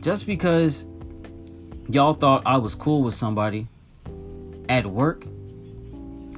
Just 0.00 0.24
because 0.24 0.86
y'all 1.88 2.14
thought 2.14 2.42
I 2.46 2.58
was 2.58 2.76
cool 2.76 3.02
with 3.02 3.14
somebody 3.14 3.66
at 4.68 4.86
work 4.86 5.26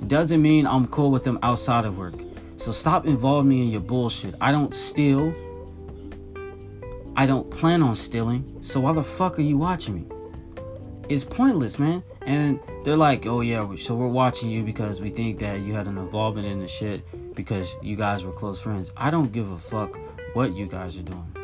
doesn't 0.06 0.40
mean 0.40 0.66
I'm 0.66 0.86
cool 0.86 1.10
with 1.10 1.24
them 1.24 1.38
outside 1.42 1.84
of 1.84 1.98
work. 1.98 2.14
So 2.56 2.72
stop 2.72 3.04
involving 3.04 3.50
me 3.50 3.60
in 3.60 3.68
your 3.68 3.82
bullshit. 3.82 4.36
I 4.40 4.52
don't 4.52 4.74
steal. 4.74 5.34
I 7.16 7.26
don't 7.26 7.50
plan 7.50 7.82
on 7.82 7.94
stealing. 7.94 8.58
So 8.62 8.80
why 8.80 8.92
the 8.92 9.04
fuck 9.04 9.38
are 9.38 9.42
you 9.42 9.56
watching 9.56 9.94
me? 9.94 10.06
It's 11.08 11.22
pointless, 11.22 11.78
man. 11.78 12.02
And 12.22 12.58
they're 12.82 12.96
like, 12.96 13.26
oh 13.26 13.40
yeah, 13.40 13.76
so 13.76 13.94
we're 13.94 14.08
watching 14.08 14.50
you 14.50 14.62
because 14.62 15.00
we 15.00 15.10
think 15.10 15.38
that 15.38 15.60
you 15.60 15.74
had 15.74 15.86
an 15.86 15.98
involvement 15.98 16.46
in 16.46 16.60
the 16.60 16.68
shit 16.68 17.04
because 17.34 17.76
you 17.82 17.96
guys 17.96 18.24
were 18.24 18.32
close 18.32 18.60
friends. 18.60 18.92
I 18.96 19.10
don't 19.10 19.30
give 19.30 19.50
a 19.50 19.58
fuck 19.58 19.98
what 20.34 20.54
you 20.54 20.66
guys 20.66 20.98
are 20.98 21.02
doing. 21.02 21.34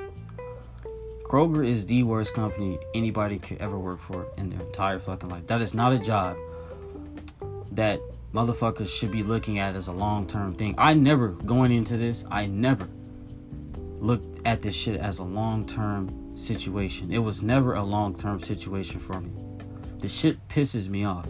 Kroger 1.22 1.64
is 1.64 1.86
the 1.86 2.02
worst 2.02 2.34
company 2.34 2.78
anybody 2.92 3.38
could 3.38 3.58
ever 3.58 3.78
work 3.78 4.00
for 4.00 4.26
in 4.36 4.48
their 4.48 4.60
entire 4.66 4.98
fucking 4.98 5.28
life. 5.28 5.46
That 5.46 5.60
is 5.60 5.74
not 5.74 5.92
a 5.92 5.98
job 5.98 6.36
that 7.72 8.00
motherfuckers 8.34 8.88
should 8.88 9.12
be 9.12 9.22
looking 9.22 9.60
at 9.60 9.76
as 9.76 9.86
a 9.86 9.92
long 9.92 10.26
term 10.26 10.54
thing. 10.54 10.74
I 10.76 10.94
never, 10.94 11.28
going 11.28 11.70
into 11.70 11.96
this, 11.96 12.24
I 12.30 12.46
never 12.46 12.88
looked 14.00 14.39
at 14.50 14.62
this 14.62 14.74
shit 14.74 14.98
as 14.98 15.20
a 15.20 15.22
long 15.22 15.64
term 15.64 16.36
situation. 16.36 17.12
It 17.12 17.18
was 17.18 17.40
never 17.40 17.74
a 17.74 17.84
long 17.84 18.12
term 18.12 18.40
situation 18.40 18.98
for 18.98 19.20
me. 19.20 19.30
The 19.98 20.08
shit 20.08 20.36
pisses 20.48 20.88
me 20.88 21.04
off. 21.04 21.28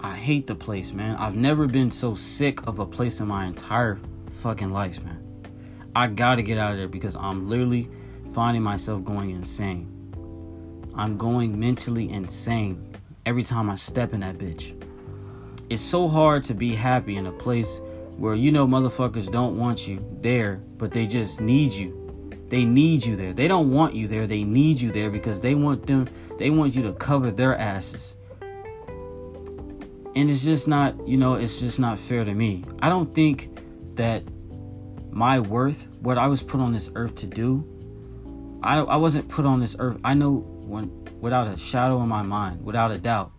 I 0.00 0.14
hate 0.14 0.46
the 0.46 0.54
place, 0.54 0.92
man. 0.92 1.16
I've 1.16 1.34
never 1.34 1.66
been 1.66 1.90
so 1.90 2.14
sick 2.14 2.64
of 2.68 2.78
a 2.78 2.86
place 2.86 3.18
in 3.18 3.26
my 3.26 3.46
entire 3.46 3.98
fucking 4.30 4.70
life, 4.70 5.02
man. 5.02 5.20
I 5.96 6.06
gotta 6.06 6.42
get 6.42 6.56
out 6.56 6.70
of 6.70 6.78
there 6.78 6.86
because 6.86 7.16
I'm 7.16 7.48
literally 7.48 7.90
finding 8.32 8.62
myself 8.62 9.02
going 9.02 9.30
insane. 9.30 9.90
I'm 10.94 11.18
going 11.18 11.58
mentally 11.58 12.08
insane 12.10 12.96
every 13.26 13.42
time 13.42 13.68
I 13.68 13.74
step 13.74 14.12
in 14.12 14.20
that 14.20 14.38
bitch. 14.38 14.80
It's 15.68 15.82
so 15.82 16.06
hard 16.06 16.44
to 16.44 16.54
be 16.54 16.76
happy 16.76 17.16
in 17.16 17.26
a 17.26 17.32
place 17.32 17.80
where 18.16 18.36
you 18.36 18.52
know 18.52 18.68
motherfuckers 18.68 19.32
don't 19.32 19.58
want 19.58 19.88
you 19.88 19.98
there, 20.20 20.62
but 20.78 20.92
they 20.92 21.06
just 21.06 21.40
need 21.40 21.72
you. 21.72 22.03
They 22.54 22.64
need 22.64 23.04
you 23.04 23.16
there. 23.16 23.32
They 23.32 23.48
don't 23.48 23.72
want 23.72 23.94
you 23.96 24.06
there. 24.06 24.28
They 24.28 24.44
need 24.44 24.80
you 24.80 24.92
there 24.92 25.10
because 25.10 25.40
they 25.40 25.56
want 25.56 25.88
them 25.88 26.08
they 26.38 26.50
want 26.50 26.72
you 26.72 26.82
to 26.82 26.92
cover 26.92 27.32
their 27.32 27.56
asses. 27.56 28.14
And 30.14 30.30
it's 30.30 30.44
just 30.44 30.68
not, 30.68 30.94
you 31.08 31.16
know, 31.16 31.34
it's 31.34 31.58
just 31.58 31.80
not 31.80 31.98
fair 31.98 32.24
to 32.24 32.32
me. 32.32 32.64
I 32.80 32.90
don't 32.90 33.12
think 33.12 33.58
that 33.96 34.22
my 35.10 35.40
worth, 35.40 35.88
what 35.98 36.16
I 36.16 36.28
was 36.28 36.44
put 36.44 36.60
on 36.60 36.72
this 36.72 36.92
earth 36.94 37.16
to 37.16 37.26
do, 37.26 37.66
I 38.62 38.78
I 38.78 38.98
wasn't 38.98 39.28
put 39.28 39.46
on 39.46 39.58
this 39.58 39.74
earth. 39.80 39.98
I 40.04 40.14
know 40.14 40.36
when 40.36 40.92
without 41.20 41.48
a 41.48 41.56
shadow 41.56 42.00
in 42.02 42.08
my 42.08 42.22
mind, 42.22 42.64
without 42.64 42.92
a 42.92 42.98
doubt, 42.98 43.32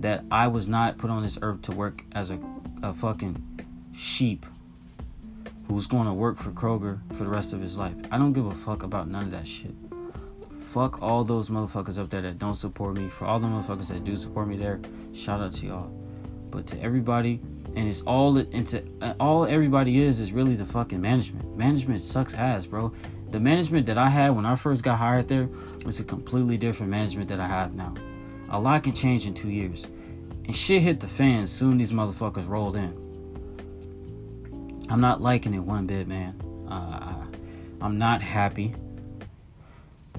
that 0.00 0.26
I 0.30 0.48
was 0.48 0.68
not 0.68 0.98
put 0.98 1.08
on 1.08 1.22
this 1.22 1.38
earth 1.40 1.62
to 1.62 1.72
work 1.72 2.04
as 2.12 2.30
a, 2.30 2.38
a 2.82 2.92
fucking 2.92 3.66
sheep 3.94 4.44
who's 5.68 5.86
going 5.86 6.06
to 6.06 6.12
work 6.12 6.36
for 6.36 6.50
Kroger 6.50 7.00
for 7.14 7.24
the 7.24 7.30
rest 7.30 7.52
of 7.52 7.60
his 7.60 7.78
life. 7.78 7.94
I 8.10 8.18
don't 8.18 8.32
give 8.32 8.46
a 8.46 8.54
fuck 8.54 8.82
about 8.82 9.08
none 9.08 9.24
of 9.24 9.30
that 9.32 9.46
shit. 9.46 9.74
Fuck 10.60 11.02
all 11.02 11.24
those 11.24 11.48
motherfuckers 11.48 11.98
up 11.98 12.10
there 12.10 12.22
that 12.22 12.38
don't 12.38 12.54
support 12.54 12.96
me. 12.96 13.08
For 13.08 13.24
all 13.24 13.40
the 13.40 13.46
motherfuckers 13.46 13.88
that 13.88 14.04
do 14.04 14.16
support 14.16 14.48
me 14.48 14.56
there, 14.56 14.80
shout 15.12 15.40
out 15.40 15.52
to 15.52 15.66
y'all. 15.66 15.90
But 16.50 16.66
to 16.68 16.80
everybody, 16.82 17.40
and 17.74 17.88
it's 17.88 18.00
all 18.02 18.36
into 18.38 18.82
uh, 19.00 19.14
all 19.20 19.46
everybody 19.46 20.02
is 20.02 20.20
is 20.20 20.32
really 20.32 20.54
the 20.54 20.64
fucking 20.64 21.00
management. 21.00 21.56
Management 21.56 22.00
sucks 22.00 22.34
ass, 22.34 22.66
bro. 22.66 22.92
The 23.30 23.40
management 23.40 23.86
that 23.86 23.98
I 23.98 24.08
had 24.08 24.30
when 24.36 24.46
I 24.46 24.54
first 24.54 24.82
got 24.82 24.96
hired 24.96 25.28
there 25.28 25.48
is 25.84 26.00
a 26.00 26.04
completely 26.04 26.56
different 26.56 26.90
management 26.90 27.28
that 27.28 27.40
I 27.40 27.46
have 27.46 27.74
now. 27.74 27.94
A 28.50 28.60
lot 28.60 28.84
can 28.84 28.92
change 28.92 29.26
in 29.26 29.34
two 29.34 29.50
years. 29.50 29.86
And 30.44 30.54
shit 30.54 30.82
hit 30.82 31.00
the 31.00 31.06
fan 31.06 31.46
soon 31.46 31.76
these 31.76 31.92
motherfuckers 31.92 32.48
rolled 32.48 32.76
in. 32.76 33.05
I'm 34.88 35.00
not 35.00 35.20
liking 35.20 35.54
it 35.54 35.60
one 35.60 35.86
bit, 35.86 36.06
man. 36.06 36.40
Uh, 36.68 37.24
I'm 37.80 37.98
not 37.98 38.22
happy, 38.22 38.74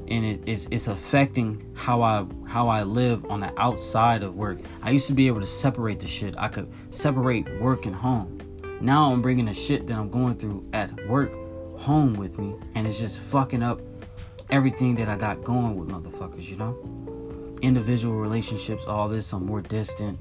and 0.08 0.26
it, 0.26 0.42
it's 0.46 0.68
it's 0.68 0.88
affecting 0.88 1.74
how 1.76 2.02
I 2.02 2.26
how 2.48 2.68
I 2.68 2.84
live 2.84 3.26
on 3.30 3.40
the 3.40 3.54
outside 3.60 4.24
of 4.24 4.36
work. 4.36 4.60
I 4.82 4.92
used 4.92 5.08
to 5.08 5.14
be 5.14 5.28
able 5.28 5.40
to 5.40 5.46
separate 5.46 6.00
the 6.00 6.08
shit. 6.08 6.36
I 6.38 6.48
could 6.48 6.72
separate 6.92 7.50
work 7.60 7.86
and 7.86 7.96
home. 7.96 8.40
Now 8.82 9.12
I'm 9.12 9.22
bringing 9.22 9.46
the 9.46 9.54
shit 9.54 9.88
that 9.88 9.98
I'm 9.98 10.10
going 10.10 10.36
through 10.36 10.68
at 10.74 11.08
work 11.08 11.34
home 11.78 12.14
with 12.14 12.38
me, 12.38 12.56
and 12.76 12.86
it's 12.86 13.00
just 13.00 13.20
fucking 13.20 13.64
up 13.64 13.82
everything 14.50 14.96
that 14.96 15.10
I 15.10 15.16
got 15.16 15.44
going 15.44 15.76
with 15.76 15.90
motherfuckers. 15.90 16.48
You 16.48 16.58
know, 16.58 17.56
individual 17.62 18.16
relationships, 18.18 18.86
all 18.86 19.10
this. 19.10 19.34
I'm 19.34 19.46
more 19.46 19.62
distant. 19.62 20.20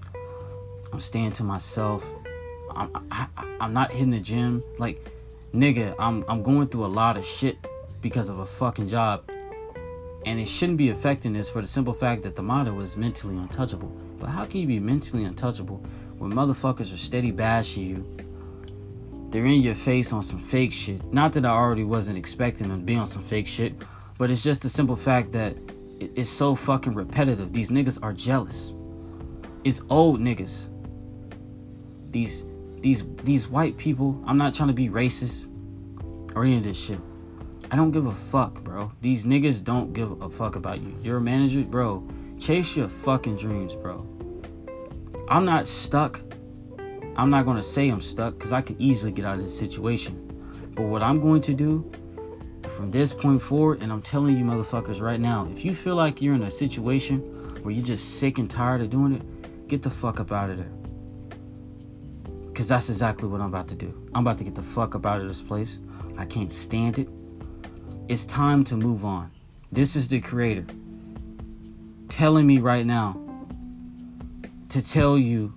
I'm 0.92 1.00
staying 1.00 1.32
to 1.32 1.44
myself. 1.44 2.08
I'm 2.76 3.06
I, 3.10 3.28
I'm 3.60 3.72
not 3.72 3.90
hitting 3.90 4.10
the 4.10 4.20
gym. 4.20 4.62
Like, 4.78 5.04
nigga, 5.54 5.94
I'm 5.98 6.24
I'm 6.28 6.42
going 6.42 6.68
through 6.68 6.84
a 6.84 6.88
lot 6.88 7.16
of 7.16 7.24
shit 7.24 7.56
because 8.02 8.28
of 8.28 8.38
a 8.38 8.46
fucking 8.46 8.88
job. 8.88 9.28
And 10.26 10.40
it 10.40 10.48
shouldn't 10.48 10.78
be 10.78 10.90
affecting 10.90 11.32
this 11.32 11.48
for 11.48 11.60
the 11.62 11.68
simple 11.68 11.92
fact 11.92 12.24
that 12.24 12.34
the 12.34 12.42
motto 12.42 12.78
is 12.80 12.96
mentally 12.96 13.36
untouchable. 13.36 13.88
But 14.18 14.28
how 14.28 14.44
can 14.44 14.60
you 14.60 14.66
be 14.66 14.80
mentally 14.80 15.24
untouchable 15.24 15.76
when 16.18 16.32
motherfuckers 16.32 16.92
are 16.92 16.96
steady 16.96 17.30
bashing 17.30 17.84
you? 17.84 18.16
They're 19.30 19.46
in 19.46 19.60
your 19.60 19.74
face 19.74 20.12
on 20.12 20.22
some 20.22 20.40
fake 20.40 20.72
shit. 20.72 21.12
Not 21.12 21.32
that 21.34 21.44
I 21.44 21.50
already 21.50 21.84
wasn't 21.84 22.18
expecting 22.18 22.68
them 22.68 22.80
to 22.80 22.84
be 22.84 22.96
on 22.96 23.06
some 23.06 23.22
fake 23.22 23.46
shit, 23.46 23.74
but 24.18 24.30
it's 24.30 24.42
just 24.42 24.62
the 24.62 24.68
simple 24.68 24.96
fact 24.96 25.32
that 25.32 25.56
it's 26.00 26.30
so 26.30 26.54
fucking 26.54 26.94
repetitive. 26.94 27.52
These 27.52 27.70
niggas 27.70 27.98
are 28.02 28.12
jealous. 28.12 28.72
It's 29.64 29.82
old 29.90 30.20
niggas. 30.20 30.68
These 32.10 32.44
these 32.86 33.02
these 33.24 33.48
white 33.48 33.76
people, 33.76 34.22
I'm 34.28 34.38
not 34.38 34.54
trying 34.54 34.68
to 34.68 34.72
be 34.72 34.88
racist 34.88 35.48
or 36.36 36.44
any 36.44 36.58
of 36.58 36.62
this 36.62 36.80
shit. 36.80 37.00
I 37.68 37.74
don't 37.74 37.90
give 37.90 38.06
a 38.06 38.12
fuck, 38.12 38.62
bro. 38.62 38.92
These 39.00 39.24
niggas 39.24 39.64
don't 39.64 39.92
give 39.92 40.22
a 40.22 40.30
fuck 40.30 40.54
about 40.54 40.80
you. 40.80 40.96
You're 41.02 41.16
a 41.16 41.20
manager, 41.20 41.62
bro. 41.62 42.06
Chase 42.38 42.76
your 42.76 42.86
fucking 42.86 43.38
dreams, 43.38 43.74
bro. 43.74 44.06
I'm 45.28 45.44
not 45.44 45.66
stuck. 45.66 46.20
I'm 47.16 47.28
not 47.28 47.44
going 47.44 47.56
to 47.56 47.62
say 47.62 47.88
I'm 47.88 48.00
stuck 48.00 48.34
because 48.34 48.52
I 48.52 48.60
can 48.60 48.76
easily 48.78 49.10
get 49.10 49.24
out 49.24 49.34
of 49.34 49.42
this 49.42 49.58
situation. 49.58 50.14
But 50.76 50.84
what 50.84 51.02
I'm 51.02 51.20
going 51.20 51.40
to 51.40 51.54
do 51.54 51.90
from 52.68 52.92
this 52.92 53.12
point 53.12 53.42
forward, 53.42 53.82
and 53.82 53.90
I'm 53.90 54.02
telling 54.02 54.38
you, 54.38 54.44
motherfuckers, 54.44 55.00
right 55.00 55.18
now, 55.18 55.48
if 55.50 55.64
you 55.64 55.74
feel 55.74 55.96
like 55.96 56.22
you're 56.22 56.36
in 56.36 56.44
a 56.44 56.50
situation 56.50 57.18
where 57.64 57.74
you're 57.74 57.84
just 57.84 58.20
sick 58.20 58.38
and 58.38 58.48
tired 58.48 58.80
of 58.80 58.90
doing 58.90 59.14
it, 59.14 59.66
get 59.66 59.82
the 59.82 59.90
fuck 59.90 60.20
up 60.20 60.30
out 60.30 60.50
of 60.50 60.58
there. 60.58 60.70
Because 62.56 62.68
that's 62.68 62.88
exactly 62.88 63.28
what 63.28 63.42
I'm 63.42 63.48
about 63.48 63.68
to 63.68 63.74
do. 63.74 64.08
I'm 64.14 64.26
about 64.26 64.38
to 64.38 64.44
get 64.44 64.54
the 64.54 64.62
fuck 64.62 64.94
up 64.94 65.04
out 65.04 65.20
of 65.20 65.28
this 65.28 65.42
place. 65.42 65.78
I 66.16 66.24
can't 66.24 66.50
stand 66.50 66.98
it. 66.98 67.06
It's 68.08 68.24
time 68.24 68.64
to 68.64 68.78
move 68.78 69.04
on. 69.04 69.30
This 69.70 69.94
is 69.94 70.08
the 70.08 70.22
creator 70.22 70.64
telling 72.08 72.46
me 72.46 72.56
right 72.56 72.86
now 72.86 73.20
to 74.70 74.80
tell 74.80 75.18
you 75.18 75.52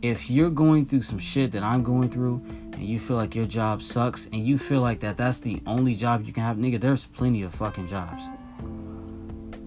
if 0.00 0.30
you're 0.30 0.48
going 0.48 0.86
through 0.86 1.02
some 1.02 1.18
shit 1.18 1.52
that 1.52 1.62
I'm 1.62 1.82
going 1.82 2.08
through 2.08 2.42
and 2.72 2.84
you 2.84 2.98
feel 2.98 3.18
like 3.18 3.34
your 3.34 3.44
job 3.44 3.82
sucks 3.82 4.24
and 4.24 4.36
you 4.36 4.56
feel 4.56 4.80
like 4.80 5.00
that 5.00 5.18
that's 5.18 5.40
the 5.40 5.60
only 5.66 5.94
job 5.94 6.24
you 6.24 6.32
can 6.32 6.42
have, 6.42 6.56
nigga, 6.56 6.80
there's 6.80 7.04
plenty 7.04 7.42
of 7.42 7.54
fucking 7.54 7.86
jobs. 7.86 8.24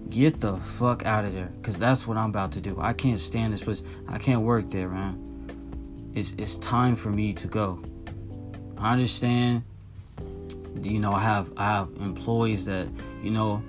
Get 0.08 0.40
the 0.40 0.56
fuck 0.56 1.06
out 1.06 1.24
of 1.24 1.34
there 1.34 1.52
cuz 1.62 1.78
that's 1.78 2.04
what 2.04 2.16
I'm 2.16 2.30
about 2.30 2.50
to 2.50 2.60
do. 2.60 2.76
I 2.80 2.94
can't 2.94 3.20
stand 3.20 3.52
this 3.52 3.62
place. 3.62 3.84
I 4.08 4.18
can't 4.18 4.40
work 4.40 4.70
there, 4.70 4.88
man 4.88 5.33
it's 6.14 6.32
it's 6.38 6.56
time 6.58 6.96
for 6.96 7.10
me 7.10 7.32
to 7.34 7.48
go. 7.48 7.82
I 8.78 8.92
understand. 8.92 9.64
You 10.82 11.00
know, 11.00 11.12
I 11.12 11.20
have 11.20 11.52
I 11.56 11.64
have 11.64 11.88
employees 12.00 12.66
that 12.66 12.88
you 13.22 13.30
know 13.30 13.62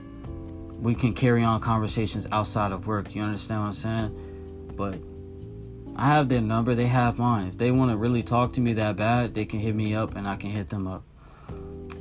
we 0.79 0.93
can 0.95 1.13
carry 1.13 1.43
on 1.43 1.59
conversations 1.61 2.27
outside 2.31 2.71
of 2.71 2.87
work. 2.87 3.15
You 3.15 3.23
understand 3.23 3.61
what 3.61 3.67
I'm 3.67 3.73
saying? 3.73 4.73
But 4.75 4.99
I 5.95 6.07
have 6.07 6.27
their 6.27 6.41
number. 6.41 6.75
They 6.75 6.87
have 6.87 7.17
mine. 7.17 7.47
If 7.47 7.57
they 7.57 7.71
want 7.71 7.91
to 7.91 7.97
really 7.97 8.21
talk 8.21 8.53
to 8.53 8.61
me 8.61 8.73
that 8.73 8.97
bad, 8.97 9.33
they 9.33 9.45
can 9.45 9.59
hit 9.59 9.73
me 9.73 9.95
up 9.95 10.15
and 10.15 10.27
I 10.27 10.35
can 10.35 10.49
hit 10.49 10.69
them 10.69 10.87
up. 10.87 11.03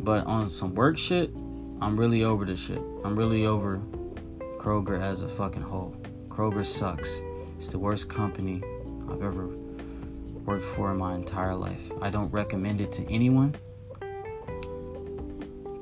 But 0.01 0.27
on 0.27 0.49
some 0.49 0.75
work 0.75 0.99
shit, 0.99 1.31
I'm 1.81 1.99
really 1.99 2.25
over 2.25 2.45
this 2.45 2.61
shit. 2.61 2.83
I'm 3.05 3.17
really 3.17 3.47
over 3.47 3.81
Kroger 4.59 5.01
as 5.01 5.23
a 5.23 5.29
fucking 5.29 5.63
whole. 5.63 5.97
Kroger 6.29 6.67
sucks. 6.67 7.21
It's 7.57 7.69
the 7.69 7.79
worst 7.79 8.09
company 8.09 8.63
I've 9.09 9.23
ever 9.23 9.64
worked 10.45 10.65
for 10.65 10.95
my 10.95 11.15
entire 11.15 11.55
life. 11.55 11.91
I 12.01 12.11
don't 12.11 12.31
recommend 12.31 12.81
it 12.81 12.93
to 12.93 13.11
anyone. 13.11 13.55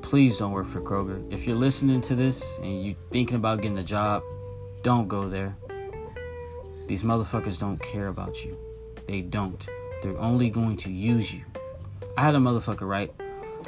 Please 0.02 0.38
don't 0.38 0.52
work 0.52 0.66
for 0.66 0.80
Kroger. 0.80 1.20
If 1.32 1.46
you're 1.46 1.56
listening 1.56 2.00
to 2.02 2.14
this 2.14 2.58
and 2.58 2.84
you're 2.84 2.96
thinking 3.10 3.36
about 3.36 3.62
getting 3.62 3.78
a 3.78 3.84
job, 3.84 4.22
don't 4.82 5.08
go 5.08 5.28
there. 5.28 5.56
These 6.86 7.02
motherfuckers 7.02 7.58
don't 7.58 7.80
care 7.80 8.08
about 8.08 8.44
you. 8.44 8.58
They 9.06 9.22
don't. 9.22 9.66
They're 10.02 10.18
only 10.18 10.50
going 10.50 10.76
to 10.78 10.92
use 10.92 11.32
you. 11.32 11.42
I 12.16 12.22
had 12.22 12.34
a 12.34 12.38
motherfucker, 12.38 12.86
right? 12.86 13.12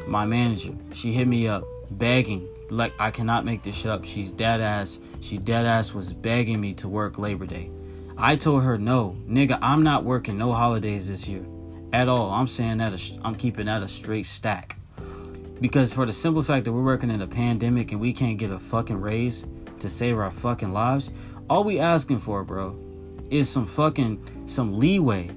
My 0.07 0.27
manager, 0.27 0.75
she 0.93 1.13
hit 1.13 1.27
me 1.27 1.49
up 1.49 1.65
begging, 1.91 2.49
like 2.71 2.93
I 2.99 3.11
cannot 3.11 3.45
make 3.45 3.63
this 3.63 3.75
shit 3.75 3.91
up. 3.91 4.05
She's 4.05 4.33
dead 4.33 4.61
ass. 4.61 5.01
She 5.21 5.39
dead 5.39 5.65
ass 5.65 5.95
was 5.95 6.13
begging 6.13 6.61
me 6.61 6.75
to 6.75 6.89
work 6.89 7.19
Labor 7.19 7.47
Day. 7.47 7.71
I 8.17 8.37
told 8.37 8.63
her 8.63 8.79
no, 8.79 9.17
nigga. 9.29 9.59
I'm 9.61 9.83
not 9.83 10.05
working 10.05 10.39
no 10.39 10.53
holidays 10.53 11.09
this 11.09 11.27
year, 11.27 11.45
at 11.93 12.09
all. 12.09 12.31
I'm 12.31 12.47
saying 12.47 12.79
that 12.79 12.93
i 12.93 13.27
I'm 13.27 13.35
keeping 13.35 13.67
that 13.67 13.83
a 13.83 13.89
straight 13.89 14.27
stack, 14.27 14.77
because 15.61 15.93
for 15.93 16.07
the 16.07 16.13
simple 16.13 16.43
fact 16.43 16.65
that 16.65 16.73
we're 16.73 16.85
working 16.85 17.11
in 17.11 17.21
a 17.21 17.27
pandemic 17.27 17.93
and 17.93 18.01
we 18.01 18.13
can't 18.13 18.39
get 18.39 18.51
a 18.51 18.59
fucking 18.59 19.01
raise 19.01 19.47
to 19.81 19.89
save 19.89 20.17
our 20.19 20.31
fucking 20.31 20.73
lives, 20.73 21.11
all 21.51 21.65
we 21.65 21.79
asking 21.81 22.21
for, 22.21 22.45
bro, 22.45 22.79
is 23.31 23.49
some 23.49 23.67
fucking 23.67 24.45
some 24.47 24.79
leeway. 24.79 25.31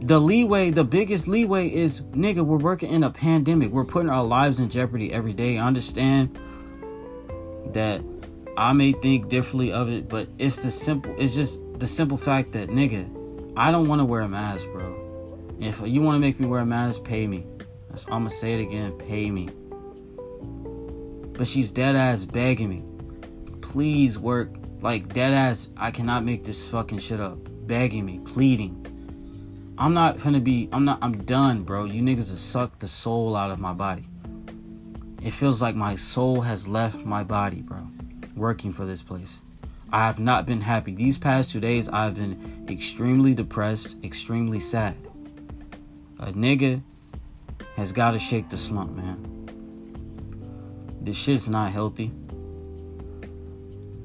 The 0.00 0.18
leeway, 0.18 0.70
the 0.70 0.84
biggest 0.84 1.28
leeway 1.28 1.72
is 1.72 2.00
nigga, 2.00 2.44
we're 2.44 2.56
working 2.56 2.90
in 2.90 3.04
a 3.04 3.10
pandemic. 3.10 3.70
We're 3.70 3.84
putting 3.84 4.10
our 4.10 4.24
lives 4.24 4.58
in 4.58 4.70
jeopardy 4.70 5.12
every 5.12 5.34
day. 5.34 5.58
I 5.58 5.66
understand 5.66 6.38
that 7.66 8.00
I 8.60 8.74
may 8.74 8.92
think 8.92 9.30
differently 9.30 9.72
of 9.72 9.88
it, 9.88 10.06
but 10.06 10.28
it's 10.38 10.62
the 10.62 10.70
simple. 10.70 11.14
It's 11.18 11.34
just 11.34 11.62
the 11.78 11.86
simple 11.86 12.18
fact 12.18 12.52
that 12.52 12.68
nigga, 12.68 13.08
I 13.56 13.70
don't 13.70 13.88
want 13.88 14.00
to 14.00 14.04
wear 14.04 14.20
a 14.20 14.28
mask, 14.28 14.68
bro. 14.70 15.56
If 15.58 15.80
you 15.80 16.02
want 16.02 16.16
to 16.16 16.20
make 16.20 16.38
me 16.38 16.46
wear 16.46 16.60
a 16.60 16.66
mask, 16.66 17.02
pay 17.02 17.26
me. 17.26 17.46
That's, 17.88 18.04
I'm 18.04 18.20
gonna 18.20 18.28
say 18.28 18.52
it 18.52 18.60
again. 18.60 18.92
Pay 18.98 19.30
me. 19.30 19.48
But 21.38 21.48
she's 21.48 21.70
dead 21.70 21.96
ass 21.96 22.26
begging 22.26 22.68
me. 22.68 22.84
Please 23.62 24.18
work. 24.18 24.50
Like 24.82 25.10
dead 25.14 25.32
ass. 25.32 25.70
I 25.78 25.90
cannot 25.90 26.24
make 26.24 26.44
this 26.44 26.68
fucking 26.68 26.98
shit 26.98 27.18
up. 27.18 27.38
Begging 27.66 28.04
me, 28.04 28.18
pleading. 28.26 28.76
I'm 29.78 29.94
not 29.94 30.22
gonna 30.22 30.38
be. 30.38 30.68
I'm 30.70 30.84
not. 30.84 30.98
I'm 31.00 31.24
done, 31.24 31.62
bro. 31.62 31.86
You 31.86 32.02
niggas 32.02 32.28
have 32.28 32.38
sucked 32.38 32.80
the 32.80 32.88
soul 32.88 33.36
out 33.36 33.50
of 33.50 33.58
my 33.58 33.72
body. 33.72 34.04
It 35.22 35.30
feels 35.30 35.62
like 35.62 35.74
my 35.74 35.94
soul 35.94 36.42
has 36.42 36.68
left 36.68 37.06
my 37.06 37.24
body, 37.24 37.62
bro. 37.62 37.89
Working 38.40 38.72
for 38.72 38.86
this 38.86 39.02
place. 39.02 39.42
I 39.92 40.06
have 40.06 40.18
not 40.18 40.46
been 40.46 40.62
happy. 40.62 40.94
These 40.94 41.18
past 41.18 41.50
two 41.50 41.60
days, 41.60 41.90
I've 41.90 42.14
been 42.14 42.64
extremely 42.70 43.34
depressed, 43.34 44.02
extremely 44.02 44.58
sad. 44.58 44.96
A 46.18 46.32
nigga 46.32 46.80
has 47.76 47.92
got 47.92 48.12
to 48.12 48.18
shake 48.18 48.48
the 48.48 48.56
slump, 48.56 48.96
man. 48.96 49.46
This 51.02 51.18
shit's 51.18 51.50
not 51.50 51.70
healthy. 51.70 52.12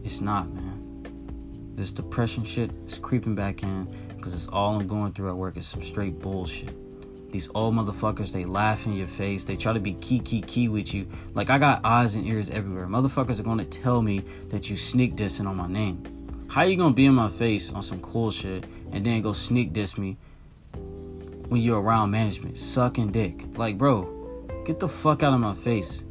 It's 0.04 0.20
not, 0.20 0.50
man. 0.54 1.72
This 1.76 1.94
depression 1.94 2.44
shit 2.44 2.72
is 2.86 3.00
creeping 3.00 3.36
back 3.36 3.64
in 3.64 3.88
because 4.18 4.36
it's 4.36 4.50
all 4.50 4.76
I'm 4.76 4.86
going 4.86 5.14
through 5.14 5.30
at 5.30 5.38
work 5.38 5.56
is 5.56 5.66
some 5.66 5.82
straight 5.82 6.20
bullshit. 6.20 6.76
These 7.36 7.50
old 7.54 7.76
motherfuckers, 7.76 8.32
they 8.32 8.46
laugh 8.46 8.86
in 8.86 8.96
your 8.96 9.08
face. 9.08 9.44
They 9.44 9.58
try 9.58 9.74
to 9.74 9.80
be 9.82 9.96
key, 9.96 10.20
key, 10.20 10.40
key 10.40 10.70
with 10.70 10.94
you. 10.94 11.06
Like 11.34 11.50
I 11.50 11.58
got 11.58 11.82
eyes 11.84 12.16
and 12.16 12.26
ears 12.26 12.50
everywhere. 12.50 12.88
Motherfuckers 12.88 13.42
are 13.42 13.44
gonna 13.44 13.66
tell 13.66 14.02
me 14.02 14.24
that 14.48 14.70
you 14.70 14.78
sneak 14.78 15.18
dissing 15.18 15.46
on 15.46 15.58
my 15.58 15.68
name. 15.68 16.46
How 16.48 16.62
you 16.62 16.78
gonna 16.78 16.94
be 16.94 17.06
in 17.06 17.14
my 17.14 17.28
face 17.28 17.74
on 17.74 17.84
some 17.84 18.00
cool 18.00 18.32
shit 18.32 18.64
and 18.94 19.06
then 19.06 19.22
go 19.22 19.34
sneak 19.34 19.74
diss 19.74 19.98
me 19.98 20.16
when 21.50 21.60
you're 21.60 21.82
around 21.82 22.10
management, 22.10 22.58
sucking 22.58 23.12
dick? 23.12 23.58
Like, 23.58 23.78
bro, 23.78 24.48
get 24.66 24.80
the 24.80 24.88
fuck 24.88 25.22
out 25.22 25.34
of 25.34 25.42
my 25.42 25.56
face. 25.56 26.06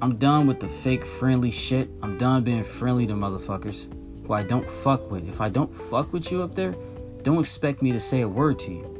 I'm 0.00 0.14
done 0.14 0.46
with 0.46 0.60
the 0.60 0.68
fake 0.68 1.04
friendly 1.04 1.50
shit. 1.50 1.90
I'm 2.04 2.16
done 2.18 2.44
being 2.44 2.62
friendly 2.62 3.08
to 3.08 3.14
motherfuckers 3.14 3.92
who 4.24 4.32
I 4.32 4.44
don't 4.44 4.70
fuck 4.70 5.10
with. 5.10 5.28
If 5.28 5.40
I 5.40 5.48
don't 5.48 5.74
fuck 5.74 6.12
with 6.12 6.30
you 6.30 6.44
up 6.44 6.54
there, 6.54 6.76
don't 7.24 7.40
expect 7.40 7.82
me 7.82 7.90
to 7.90 7.98
say 7.98 8.20
a 8.20 8.28
word 8.28 8.60
to 8.60 8.70
you. 8.70 8.97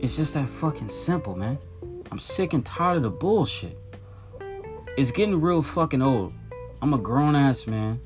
It's 0.00 0.16
just 0.16 0.34
that 0.34 0.48
fucking 0.48 0.90
simple, 0.90 1.34
man. 1.34 1.58
I'm 2.12 2.20
sick 2.20 2.52
and 2.52 2.64
tired 2.64 2.98
of 2.98 3.02
the 3.02 3.10
bullshit. 3.10 3.76
It's 4.96 5.10
getting 5.10 5.40
real 5.40 5.60
fucking 5.60 6.02
old. 6.02 6.34
I'm 6.80 6.94
a 6.94 6.98
grown 6.98 7.34
ass 7.34 7.66
man. 7.66 8.00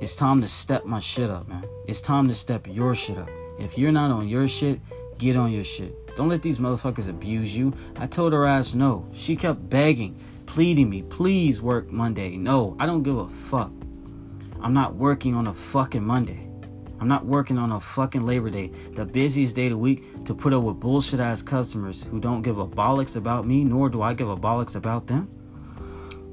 It's 0.00 0.16
time 0.16 0.40
to 0.40 0.46
step 0.48 0.86
my 0.86 0.98
shit 0.98 1.28
up, 1.28 1.46
man. 1.46 1.64
It's 1.86 2.00
time 2.00 2.26
to 2.28 2.34
step 2.34 2.66
your 2.66 2.94
shit 2.94 3.18
up. 3.18 3.28
If 3.58 3.76
you're 3.76 3.92
not 3.92 4.10
on 4.10 4.28
your 4.28 4.48
shit, 4.48 4.80
get 5.18 5.36
on 5.36 5.52
your 5.52 5.64
shit. 5.64 5.94
Don't 6.16 6.30
let 6.30 6.40
these 6.40 6.58
motherfuckers 6.58 7.10
abuse 7.10 7.54
you. 7.54 7.74
I 7.96 8.06
told 8.06 8.32
her 8.32 8.46
ass 8.46 8.74
no. 8.74 9.06
She 9.12 9.36
kept 9.36 9.68
begging, 9.68 10.18
pleading 10.46 10.88
me, 10.88 11.02
please 11.02 11.60
work 11.60 11.90
Monday. 11.90 12.38
No, 12.38 12.76
I 12.80 12.86
don't 12.86 13.02
give 13.02 13.18
a 13.18 13.28
fuck. 13.28 13.70
I'm 14.62 14.72
not 14.72 14.94
working 14.94 15.34
on 15.34 15.48
a 15.48 15.54
fucking 15.54 16.02
Monday. 16.02 16.47
I'm 17.00 17.06
not 17.06 17.24
working 17.24 17.58
on 17.58 17.70
a 17.70 17.78
fucking 17.78 18.26
Labor 18.26 18.50
Day, 18.50 18.72
the 18.94 19.04
busiest 19.04 19.54
day 19.54 19.66
of 19.66 19.70
the 19.70 19.78
week, 19.78 20.24
to 20.24 20.34
put 20.34 20.52
up 20.52 20.62
with 20.62 20.80
bullshit 20.80 21.20
ass 21.20 21.42
customers 21.42 22.02
who 22.04 22.18
don't 22.18 22.42
give 22.42 22.58
a 22.58 22.66
bollocks 22.66 23.16
about 23.16 23.46
me, 23.46 23.62
nor 23.62 23.88
do 23.88 24.02
I 24.02 24.14
give 24.14 24.28
a 24.28 24.36
bollocks 24.36 24.74
about 24.74 25.06
them. 25.06 25.28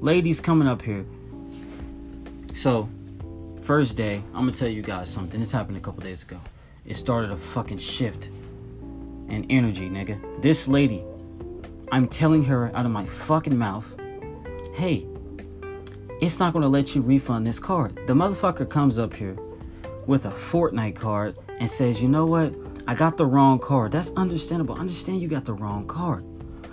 Ladies 0.00 0.40
coming 0.40 0.66
up 0.66 0.82
here. 0.82 1.06
So, 2.52 2.88
first 3.62 3.96
day, 3.96 4.24
I'm 4.34 4.40
gonna 4.40 4.52
tell 4.52 4.68
you 4.68 4.82
guys 4.82 5.08
something. 5.08 5.38
This 5.38 5.52
happened 5.52 5.76
a 5.76 5.80
couple 5.80 6.02
days 6.02 6.24
ago. 6.24 6.40
It 6.84 6.94
started 6.94 7.30
a 7.30 7.36
fucking 7.36 7.78
shift 7.78 8.30
in 9.28 9.46
energy, 9.48 9.88
nigga. 9.88 10.42
This 10.42 10.66
lady, 10.66 11.04
I'm 11.92 12.08
telling 12.08 12.44
her 12.44 12.74
out 12.74 12.86
of 12.86 12.90
my 12.90 13.06
fucking 13.06 13.56
mouth, 13.56 13.94
hey, 14.74 15.06
it's 16.20 16.40
not 16.40 16.52
gonna 16.52 16.68
let 16.68 16.96
you 16.96 17.02
refund 17.02 17.46
this 17.46 17.60
card. 17.60 17.94
The 18.06 18.14
motherfucker 18.14 18.68
comes 18.68 18.98
up 18.98 19.14
here 19.14 19.36
with 20.06 20.26
a 20.26 20.30
Fortnite 20.30 20.96
card 20.96 21.36
and 21.58 21.70
says, 21.70 22.02
you 22.02 22.08
know 22.08 22.26
what? 22.26 22.54
I 22.86 22.94
got 22.94 23.16
the 23.16 23.26
wrong 23.26 23.58
card. 23.58 23.92
That's 23.92 24.12
understandable. 24.14 24.76
I 24.76 24.80
understand 24.80 25.20
you 25.20 25.28
got 25.28 25.44
the 25.44 25.54
wrong 25.54 25.86
card, 25.86 26.24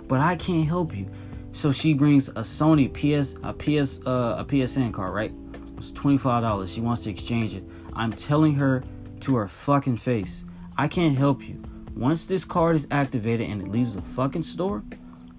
but 0.06 0.20
I 0.20 0.36
can't 0.36 0.66
help 0.66 0.96
you. 0.96 1.08
So 1.50 1.72
she 1.72 1.94
brings 1.94 2.28
a 2.28 2.42
Sony 2.42 2.92
PS, 2.92 3.36
a 3.42 3.52
PS, 3.52 4.00
uh, 4.06 4.36
a 4.38 4.44
PSN 4.44 4.92
card, 4.92 5.14
right? 5.14 5.32
It's 5.76 5.90
twenty 5.90 6.18
five 6.18 6.42
dollars. 6.42 6.72
She 6.72 6.80
wants 6.80 7.02
to 7.02 7.10
exchange 7.10 7.54
it. 7.54 7.64
I'm 7.94 8.12
telling 8.12 8.54
her 8.54 8.82
to 9.20 9.36
her 9.36 9.48
fucking 9.48 9.96
face, 9.96 10.44
I 10.76 10.88
can't 10.88 11.16
help 11.16 11.48
you. 11.48 11.62
Once 11.96 12.26
this 12.26 12.44
card 12.44 12.74
is 12.76 12.88
activated 12.90 13.48
and 13.48 13.62
it 13.62 13.68
leaves 13.68 13.94
the 13.94 14.02
fucking 14.02 14.42
store, 14.42 14.82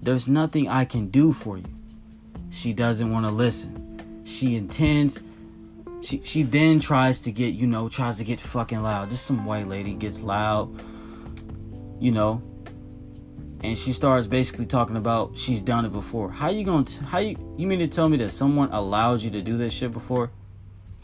there's 0.02 0.28
nothing 0.28 0.68
I 0.68 0.84
can 0.84 1.08
do 1.08 1.32
for 1.32 1.58
you. 1.58 1.66
She 2.50 2.72
doesn't 2.72 3.10
want 3.10 3.26
to 3.26 3.30
listen. 3.30 4.22
She 4.24 4.56
intends 4.56 5.20
she 6.06 6.20
she 6.22 6.42
then 6.44 6.78
tries 6.78 7.20
to 7.22 7.32
get 7.32 7.54
you 7.54 7.66
know 7.66 7.88
tries 7.88 8.18
to 8.18 8.24
get 8.24 8.40
fucking 8.40 8.80
loud. 8.80 9.10
Just 9.10 9.26
some 9.26 9.44
white 9.44 9.66
lady 9.66 9.92
gets 9.94 10.22
loud 10.22 10.80
you 11.98 12.12
know 12.12 12.42
and 13.62 13.76
she 13.76 13.92
starts 13.92 14.26
basically 14.26 14.66
talking 14.66 14.96
about 14.96 15.36
she's 15.36 15.62
done 15.62 15.84
it 15.84 15.92
before. 15.92 16.30
How 16.30 16.50
you 16.50 16.62
gonna 16.62 16.84
t- 16.84 17.04
how 17.04 17.18
you 17.18 17.36
you 17.56 17.66
mean 17.66 17.80
to 17.80 17.88
tell 17.88 18.08
me 18.08 18.16
that 18.18 18.28
someone 18.28 18.70
allowed 18.70 19.22
you 19.22 19.30
to 19.30 19.42
do 19.42 19.56
this 19.56 19.72
shit 19.72 19.92
before? 19.92 20.30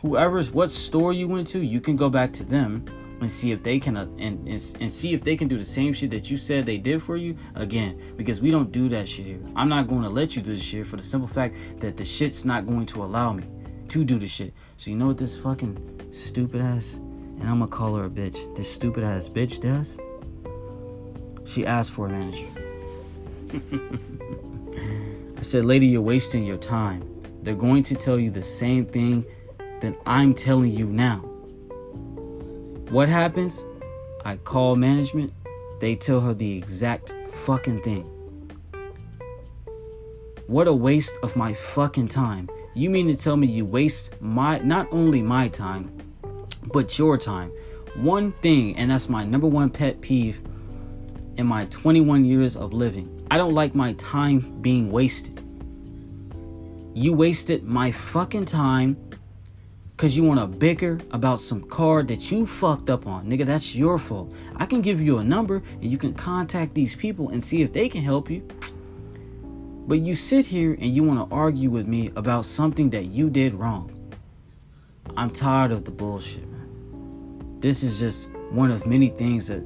Whoever's 0.03 0.51
what 0.51 0.71
store 0.71 1.13
you 1.13 1.27
went 1.27 1.49
to 1.49 1.61
you 1.61 1.81
can 1.81 1.97
go 1.97 2.09
back 2.09 2.33
to 2.35 2.45
them 2.45 2.85
and 3.21 3.31
see 3.31 3.53
if 3.53 3.63
they 3.63 3.81
can 3.81 3.97
uh, 3.97 4.03
and, 4.19 4.47
and 4.47 4.77
and 4.81 4.93
see 4.93 5.15
if 5.15 5.25
they 5.25 5.37
can 5.37 5.49
do 5.49 5.59
the 5.59 5.65
same 5.65 5.93
shit 5.93 6.11
that 6.11 6.31
you 6.31 6.37
said 6.37 6.67
they 6.67 6.79
did 6.79 7.03
for 7.03 7.17
you 7.17 7.37
again. 7.57 8.01
Because 8.17 8.41
we 8.41 8.53
don't 8.53 8.71
do 8.71 8.89
that 8.91 9.09
shit 9.09 9.27
here. 9.27 9.41
I'm 9.57 9.69
not 9.69 9.89
going 9.89 10.03
to 10.03 10.09
let 10.09 10.37
you 10.37 10.43
do 10.43 10.55
this 10.55 10.63
shit 10.63 10.87
for 10.87 10.97
the 10.97 11.03
simple 11.03 11.29
fact 11.29 11.57
that 11.81 11.97
the 11.97 12.05
shit's 12.05 12.45
not 12.45 12.67
going 12.67 12.87
to 12.87 13.03
allow 13.03 13.33
me 13.33 13.45
to 13.89 14.05
do 14.05 14.19
the 14.19 14.27
shit. 14.27 14.53
So 14.77 14.91
you 14.91 14.97
know 14.97 15.09
what 15.09 15.19
this 15.19 15.37
fucking 15.37 16.11
stupid 16.13 16.61
ass, 16.61 16.97
and 16.97 17.43
I'm 17.43 17.59
gonna 17.59 17.69
call 17.69 17.97
her 17.97 18.05
a 18.05 18.11
bitch. 18.11 18.55
This 18.57 18.73
stupid 18.73 19.05
ass 19.05 19.29
bitch 19.29 19.61
does. 19.61 19.99
She 21.45 21.67
asked 21.67 21.93
for 21.93 22.07
a 22.07 22.11
manager. 22.11 22.47
I 25.39 25.43
said, 25.43 25.65
lady, 25.65 25.87
you're 25.87 26.01
wasting 26.01 26.45
your 26.45 26.57
time. 26.57 27.03
They're 27.43 27.55
going 27.55 27.83
to 27.85 27.97
tell 27.97 28.19
you 28.19 28.31
the 28.31 28.43
same 28.43 28.87
thing 28.87 29.25
that 29.81 29.97
I'm 30.07 30.35
telling 30.35 30.71
you 30.71 30.87
now. 30.87 31.19
What 32.91 33.09
happens? 33.09 33.65
I 34.25 34.37
call 34.37 34.77
management. 34.77 35.33
They 35.81 35.97
tell 35.97 36.21
her 36.21 36.33
the 36.33 36.57
exact 36.57 37.13
fucking 37.33 37.83
thing. 37.83 38.05
What 40.47 40.69
a 40.69 40.73
waste 40.73 41.19
of 41.23 41.35
my 41.35 41.53
fucking 41.53 42.09
time. 42.09 42.49
You 42.75 42.89
mean 42.89 43.07
to 43.09 43.17
tell 43.17 43.37
me 43.37 43.47
you 43.47 43.67
waste 43.67 44.21
my 44.23 44.59
not 44.61 44.89
only 44.93 45.21
my 45.21 45.49
time, 45.49 45.95
but 46.73 46.99
your 46.99 47.19
time? 47.19 47.53
One 47.97 48.33
thing, 48.33 48.77
and 48.77 48.91
that's 48.91 49.11
my 49.11 49.25
number 49.25 49.47
one 49.47 49.69
pet 49.69 50.01
peeve 50.01 50.41
in 51.37 51.47
my 51.47 51.67
21 51.67 52.25
years 52.25 52.57
of 52.57 52.73
living. 52.73 53.27
I 53.31 53.37
don't 53.37 53.53
like 53.53 53.75
my 53.75 53.93
time 53.95 54.59
being 54.63 54.91
wasted. 54.91 55.43
You 56.95 57.13
wasted 57.13 57.65
my 57.65 57.91
fucking 57.91 58.47
time 58.47 58.97
because 59.91 60.17
you 60.17 60.25
want 60.25 60.41
to 60.41 60.47
bicker 60.47 60.99
about 61.11 61.41
some 61.41 61.63
card 61.69 62.09
that 62.09 62.33
you 62.33 62.47
fucked 62.47 62.89
up 62.89 63.07
on. 63.07 63.27
Nigga, 63.27 63.45
that's 63.45 63.75
your 63.75 63.99
fault. 63.99 64.35
I 64.57 64.65
can 64.65 64.81
give 64.81 65.01
you 65.03 65.19
a 65.19 65.25
number 65.25 65.63
and 65.75 65.85
you 65.85 65.99
can 65.99 66.15
contact 66.15 66.75
these 66.75 66.97
people 66.97 67.29
and 67.29 67.45
see 67.45 67.61
if 67.61 67.73
they 67.73 67.91
can 67.91 68.03
help 68.03 68.31
you. 68.31 68.49
But 69.87 69.99
you 69.99 70.15
sit 70.15 70.47
here 70.47 70.73
and 70.73 70.85
you 70.85 71.03
want 71.03 71.29
to 71.29 71.35
argue 71.35 71.71
with 71.71 71.87
me 71.87 72.11
about 72.15 72.45
something 72.45 72.91
that 72.91 73.07
you 73.07 73.29
did 73.29 73.55
wrong. 73.55 73.91
I'm 75.17 75.31
tired 75.31 75.73
of 75.73 75.85
the 75.85 75.91
bullshit, 75.91 76.49
man. 76.49 77.57
This 77.61 77.83
is 77.83 77.99
just 77.99 78.31
one 78.51 78.71
of 78.71 78.87
many 78.87 79.09
things 79.09 79.49
that 79.49 79.63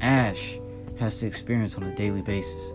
Ash 0.00 0.58
has 0.98 1.20
to 1.20 1.26
experience 1.26 1.76
on 1.76 1.84
a 1.84 1.94
daily 1.94 2.22
basis. 2.22 2.72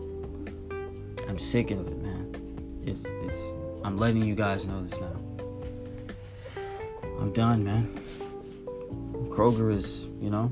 I'm 1.28 1.38
sick 1.38 1.72
of 1.72 1.88
it, 1.88 1.98
man. 1.98 2.82
It's 2.86 3.06
it's 3.06 3.54
I'm 3.84 3.98
letting 3.98 4.24
you 4.24 4.36
guys 4.36 4.66
know 4.66 4.82
this 4.82 5.00
now. 5.00 5.16
I'm 7.20 7.32
done, 7.34 7.64
man. 7.64 8.00
Kroger 9.30 9.74
is, 9.74 10.08
you 10.22 10.30
know, 10.30 10.52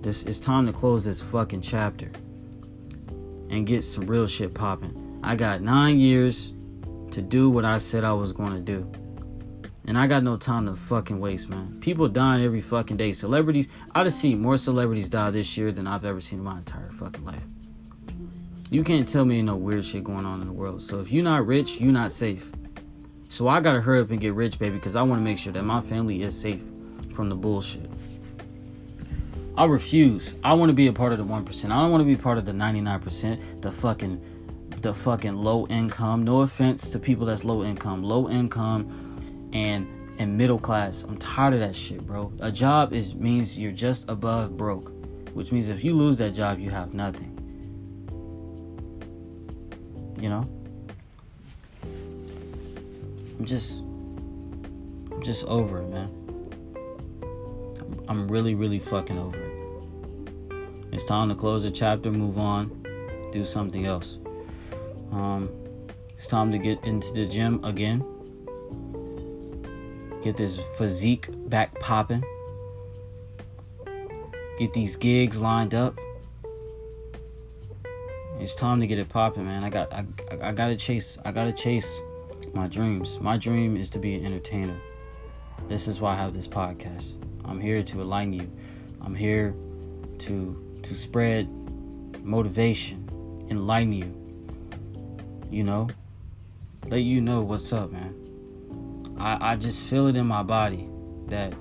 this 0.00 0.22
it's 0.24 0.38
time 0.38 0.66
to 0.66 0.72
close 0.72 1.04
this 1.04 1.20
fucking 1.20 1.60
chapter 1.60 2.10
and 3.50 3.66
get 3.66 3.82
some 3.82 4.06
real 4.06 4.26
shit 4.26 4.54
popping. 4.54 5.03
I 5.24 5.36
got 5.36 5.62
nine 5.62 5.98
years 5.98 6.52
to 7.12 7.22
do 7.22 7.48
what 7.48 7.64
I 7.64 7.78
said 7.78 8.04
I 8.04 8.12
was 8.12 8.32
going 8.32 8.52
to 8.52 8.60
do. 8.60 8.90
And 9.86 9.96
I 9.96 10.06
got 10.06 10.22
no 10.22 10.36
time 10.36 10.66
to 10.66 10.74
fucking 10.74 11.18
waste, 11.18 11.48
man. 11.48 11.78
People 11.80 12.08
dying 12.08 12.44
every 12.44 12.60
fucking 12.60 12.98
day. 12.98 13.12
Celebrities, 13.12 13.68
I've 13.94 14.12
seen 14.12 14.40
more 14.40 14.58
celebrities 14.58 15.08
die 15.08 15.30
this 15.30 15.56
year 15.56 15.72
than 15.72 15.86
I've 15.86 16.04
ever 16.04 16.20
seen 16.20 16.40
in 16.40 16.44
my 16.44 16.58
entire 16.58 16.90
fucking 16.90 17.24
life. 17.24 17.42
You 18.70 18.84
can't 18.84 19.08
tell 19.08 19.24
me 19.24 19.40
no 19.40 19.56
weird 19.56 19.86
shit 19.86 20.04
going 20.04 20.26
on 20.26 20.42
in 20.42 20.46
the 20.46 20.52
world. 20.52 20.82
So 20.82 21.00
if 21.00 21.10
you're 21.10 21.24
not 21.24 21.46
rich, 21.46 21.80
you're 21.80 21.92
not 21.92 22.12
safe. 22.12 22.50
So 23.28 23.48
I 23.48 23.60
gotta 23.60 23.80
hurry 23.80 24.00
up 24.00 24.10
and 24.10 24.20
get 24.20 24.34
rich, 24.34 24.58
baby, 24.58 24.76
because 24.76 24.94
I 24.94 25.02
want 25.02 25.20
to 25.20 25.24
make 25.24 25.38
sure 25.38 25.54
that 25.54 25.62
my 25.62 25.80
family 25.80 26.22
is 26.22 26.38
safe 26.38 26.62
from 27.14 27.30
the 27.30 27.34
bullshit. 27.34 27.90
I 29.56 29.64
refuse. 29.64 30.36
I 30.44 30.52
want 30.52 30.68
to 30.68 30.74
be 30.74 30.86
a 30.86 30.92
part 30.92 31.12
of 31.12 31.18
the 31.18 31.24
1%. 31.24 31.64
I 31.64 31.68
don't 31.68 31.90
want 31.90 32.02
to 32.02 32.06
be 32.06 32.16
part 32.16 32.38
of 32.38 32.44
the 32.44 32.52
99%, 32.52 33.62
the 33.62 33.72
fucking 33.72 34.33
the 34.84 34.94
fucking 34.94 35.34
low 35.34 35.66
income. 35.68 36.24
No 36.24 36.42
offense 36.42 36.90
to 36.90 36.98
people 36.98 37.24
that's 37.24 37.42
low 37.42 37.64
income. 37.64 38.04
Low 38.04 38.28
income 38.28 39.50
and 39.52 39.88
and 40.18 40.36
middle 40.38 40.58
class. 40.58 41.02
I'm 41.02 41.16
tired 41.16 41.54
of 41.54 41.60
that 41.60 41.74
shit, 41.74 42.06
bro. 42.06 42.32
A 42.40 42.52
job 42.52 42.92
is 42.92 43.14
means 43.14 43.58
you're 43.58 43.72
just 43.72 44.08
above 44.08 44.56
broke, 44.58 44.92
which 45.32 45.52
means 45.52 45.70
if 45.70 45.82
you 45.82 45.94
lose 45.94 46.18
that 46.18 46.32
job, 46.32 46.60
you 46.60 46.68
have 46.70 46.92
nothing. 46.92 47.32
You 50.20 50.28
know? 50.28 50.48
I'm 53.38 53.46
just 53.46 53.80
I'm 53.80 55.22
just 55.22 55.46
over 55.46 55.80
it, 55.80 55.88
man. 55.88 56.10
I'm 58.06 58.28
really, 58.28 58.54
really 58.54 58.78
fucking 58.78 59.18
over 59.18 59.38
it. 59.38 59.52
It's 60.92 61.04
time 61.04 61.30
to 61.30 61.34
close 61.34 61.62
the 61.62 61.70
chapter, 61.70 62.10
move 62.10 62.38
on, 62.38 62.84
do 63.32 63.46
something 63.46 63.86
else. 63.86 64.18
Um, 65.14 65.48
it's 66.10 66.26
time 66.26 66.50
to 66.50 66.58
get 66.58 66.82
into 66.84 67.12
the 67.12 67.24
gym 67.24 67.64
again. 67.64 68.04
Get 70.22 70.36
this 70.36 70.58
physique 70.76 71.28
back 71.48 71.78
popping. 71.78 72.24
Get 74.58 74.72
these 74.72 74.96
gigs 74.96 75.40
lined 75.40 75.74
up. 75.74 75.96
It's 78.40 78.54
time 78.56 78.80
to 78.80 78.86
get 78.88 78.98
it 78.98 79.08
popping, 79.08 79.44
man. 79.44 79.62
I 79.62 79.70
got 79.70 79.92
I, 79.92 80.04
I 80.42 80.52
gotta 80.52 80.74
chase 80.74 81.16
I 81.24 81.30
gotta 81.30 81.52
chase 81.52 82.00
my 82.52 82.66
dreams. 82.66 83.20
My 83.20 83.36
dream 83.36 83.76
is 83.76 83.90
to 83.90 84.00
be 84.00 84.14
an 84.16 84.26
entertainer. 84.26 84.76
This 85.68 85.86
is 85.86 86.00
why 86.00 86.14
I 86.14 86.16
have 86.16 86.34
this 86.34 86.48
podcast. 86.48 87.14
I'm 87.44 87.60
here 87.60 87.82
to 87.84 88.02
align 88.02 88.32
you. 88.32 88.50
I'm 89.00 89.14
here 89.14 89.54
to 90.18 90.80
to 90.82 90.94
spread 90.94 91.48
motivation, 92.24 93.08
enlighten 93.50 93.92
you. 93.92 94.23
You 95.54 95.62
know, 95.62 95.86
let 96.88 97.02
you 97.02 97.20
know 97.20 97.42
what's 97.42 97.72
up, 97.72 97.92
man. 97.92 98.12
I 99.20 99.52
I 99.52 99.56
just 99.56 99.88
feel 99.88 100.08
it 100.08 100.16
in 100.16 100.26
my 100.26 100.42
body 100.42 100.88
that 101.28 101.54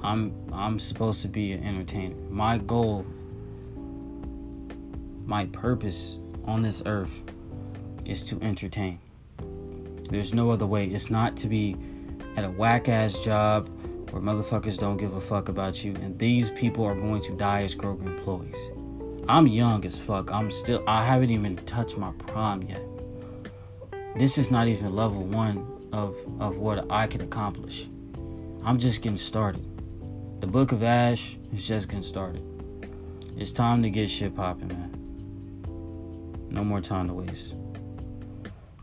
I'm 0.00 0.32
I'm 0.52 0.78
supposed 0.78 1.20
to 1.22 1.28
be 1.28 1.50
an 1.50 1.64
entertainer. 1.64 2.14
My 2.30 2.58
goal, 2.58 3.04
my 5.26 5.46
purpose 5.46 6.18
on 6.44 6.62
this 6.62 6.84
earth 6.86 7.20
is 8.04 8.24
to 8.26 8.40
entertain. 8.40 9.00
There's 10.08 10.32
no 10.32 10.52
other 10.52 10.66
way. 10.68 10.86
It's 10.86 11.10
not 11.10 11.36
to 11.38 11.48
be 11.48 11.74
at 12.36 12.44
a 12.44 12.50
whack 12.50 12.88
ass 12.88 13.24
job 13.24 13.68
where 14.12 14.22
motherfuckers 14.22 14.78
don't 14.78 14.98
give 14.98 15.14
a 15.14 15.20
fuck 15.20 15.48
about 15.48 15.82
you, 15.84 15.96
and 15.96 16.16
these 16.16 16.50
people 16.50 16.84
are 16.84 16.94
going 16.94 17.22
to 17.22 17.32
die 17.32 17.62
as 17.62 17.74
Kroger 17.74 18.06
employees. 18.06 18.70
I'm 19.28 19.48
young 19.48 19.84
as 19.84 19.98
fuck. 19.98 20.32
I'm 20.32 20.50
still, 20.50 20.84
I 20.86 21.04
haven't 21.04 21.30
even 21.30 21.56
touched 21.58 21.98
my 21.98 22.12
prime 22.12 22.62
yet. 22.62 22.82
This 24.16 24.38
is 24.38 24.50
not 24.50 24.68
even 24.68 24.94
level 24.94 25.22
one 25.22 25.66
of, 25.92 26.16
of 26.40 26.58
what 26.58 26.90
I 26.90 27.06
could 27.06 27.20
accomplish. 27.20 27.88
I'm 28.64 28.78
just 28.78 29.02
getting 29.02 29.16
started. 29.16 29.64
The 30.40 30.46
Book 30.46 30.72
of 30.72 30.82
Ash 30.82 31.38
is 31.52 31.66
just 31.66 31.88
getting 31.88 32.02
started. 32.02 32.42
It's 33.36 33.52
time 33.52 33.82
to 33.82 33.90
get 33.90 34.10
shit 34.10 34.34
popping, 34.34 34.68
man. 34.68 36.48
No 36.50 36.64
more 36.64 36.80
time 36.80 37.08
to 37.08 37.14
waste. 37.14 37.54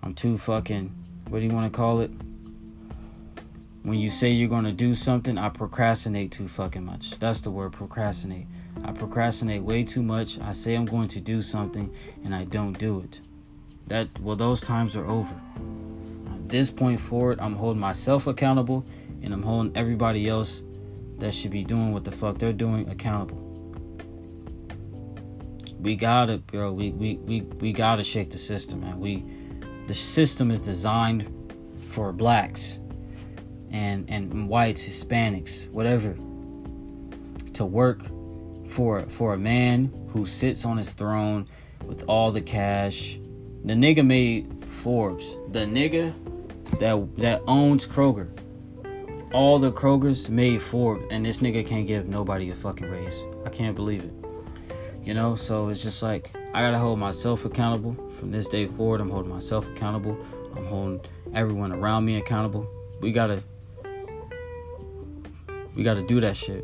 I'm 0.02 0.14
too 0.14 0.38
fucking, 0.38 0.94
what 1.30 1.40
do 1.40 1.46
you 1.46 1.52
want 1.52 1.72
to 1.72 1.78
call 1.78 2.00
it? 2.00 2.12
when 3.88 3.98
you 4.00 4.10
say 4.10 4.30
you're 4.30 4.50
going 4.50 4.66
to 4.66 4.74
do 4.74 4.94
something, 4.94 5.38
I 5.38 5.48
procrastinate 5.48 6.34
too 6.34 6.50
fucking 6.50 6.84
much. 6.84 7.18
That's 7.20 7.40
the 7.40 7.52
word 7.52 7.72
procrastinate. 7.72 8.46
I 8.84 8.92
procrastinate 8.92 9.64
way 9.64 9.86
too 9.86 10.04
much. 10.04 10.38
I 10.42 10.52
say 10.52 10.76
I'm 10.76 10.86
going 10.86 11.08
to 11.10 11.22
do 11.22 11.42
something 11.42 11.96
and 12.22 12.36
I 12.36 12.44
don't 12.44 12.78
do 12.78 13.00
it. 13.00 13.22
That 13.88 14.08
well 14.20 14.36
those 14.36 14.62
times 14.62 14.96
are 14.96 15.06
over. 15.06 15.34
At 16.34 16.50
this 16.50 16.70
point 16.72 17.00
forward, 17.00 17.40
I'm 17.40 17.56
holding 17.56 17.80
myself 17.80 18.28
accountable 18.28 18.86
and 19.22 19.34
I'm 19.34 19.44
holding 19.44 19.76
everybody 19.76 20.28
else 20.28 20.64
that 21.20 21.34
should 21.34 21.52
be 21.52 21.64
doing 21.64 21.94
what 21.94 22.04
the 22.04 22.12
fuck 22.12 22.38
they're 22.38 22.54
doing 22.54 22.90
accountable. 22.90 23.44
We 25.80 25.96
gotta, 25.96 26.40
bro. 26.40 26.72
We 26.72 26.92
we 26.92 27.16
we, 27.18 27.42
we 27.42 27.74
gotta 27.74 28.04
shake 28.04 28.32
the 28.32 28.38
system, 28.38 28.82
man. 28.82 29.00
We 29.00 29.24
the 29.88 29.94
system 29.94 30.52
is 30.52 30.62
designed 30.62 31.32
for 31.84 32.12
blacks 32.12 32.80
and 33.72 34.10
and 34.10 34.50
whites, 34.50 34.88
Hispanics, 34.88 35.70
whatever, 35.70 36.16
to 37.54 37.66
work 37.66 38.04
for 38.68 39.02
for 39.04 39.34
a 39.34 39.38
man 39.38 39.92
who 40.10 40.26
sits 40.26 40.66
on 40.66 40.78
his 40.78 40.94
throne 40.94 41.48
with 41.86 42.04
all 42.08 42.32
the 42.32 42.42
cash. 42.42 43.20
The 43.68 43.74
nigga 43.74 44.06
made 44.06 44.64
Forbes. 44.64 45.36
The 45.52 45.66
nigga 45.66 46.14
that 46.80 47.18
that 47.18 47.42
owns 47.48 47.86
Kroger. 47.86 48.30
All 49.34 49.60
the 49.60 49.74
Krogers 49.74 50.30
made 50.30 50.62
Forbes, 50.62 51.06
and 51.12 51.26
this 51.26 51.42
nigga 51.42 51.68
can't 51.68 51.86
give 51.86 52.08
nobody 52.08 52.50
a 52.50 52.56
fucking 52.56 52.90
raise. 52.90 53.26
I 53.46 53.50
can't 53.50 53.76
believe 53.76 54.06
it. 54.06 54.14
You 55.04 55.14
know, 55.14 55.36
so 55.36 55.68
it's 55.68 55.84
just 55.84 56.02
like 56.02 56.32
I 56.54 56.62
gotta 56.62 56.78
hold 56.78 56.98
myself 56.98 57.44
accountable 57.44 58.10
from 58.12 58.32
this 58.32 58.48
day 58.48 58.68
forward. 58.68 59.02
I'm 59.02 59.10
holding 59.10 59.34
myself 59.34 59.68
accountable. 59.68 60.18
I'm 60.56 60.66
holding 60.68 61.02
everyone 61.34 61.74
around 61.74 62.06
me 62.06 62.16
accountable. 62.16 62.70
We 63.02 63.12
gotta 63.12 63.44
we 65.76 65.84
gotta 65.84 66.04
do 66.04 66.22
that 66.22 66.38
shit 66.38 66.64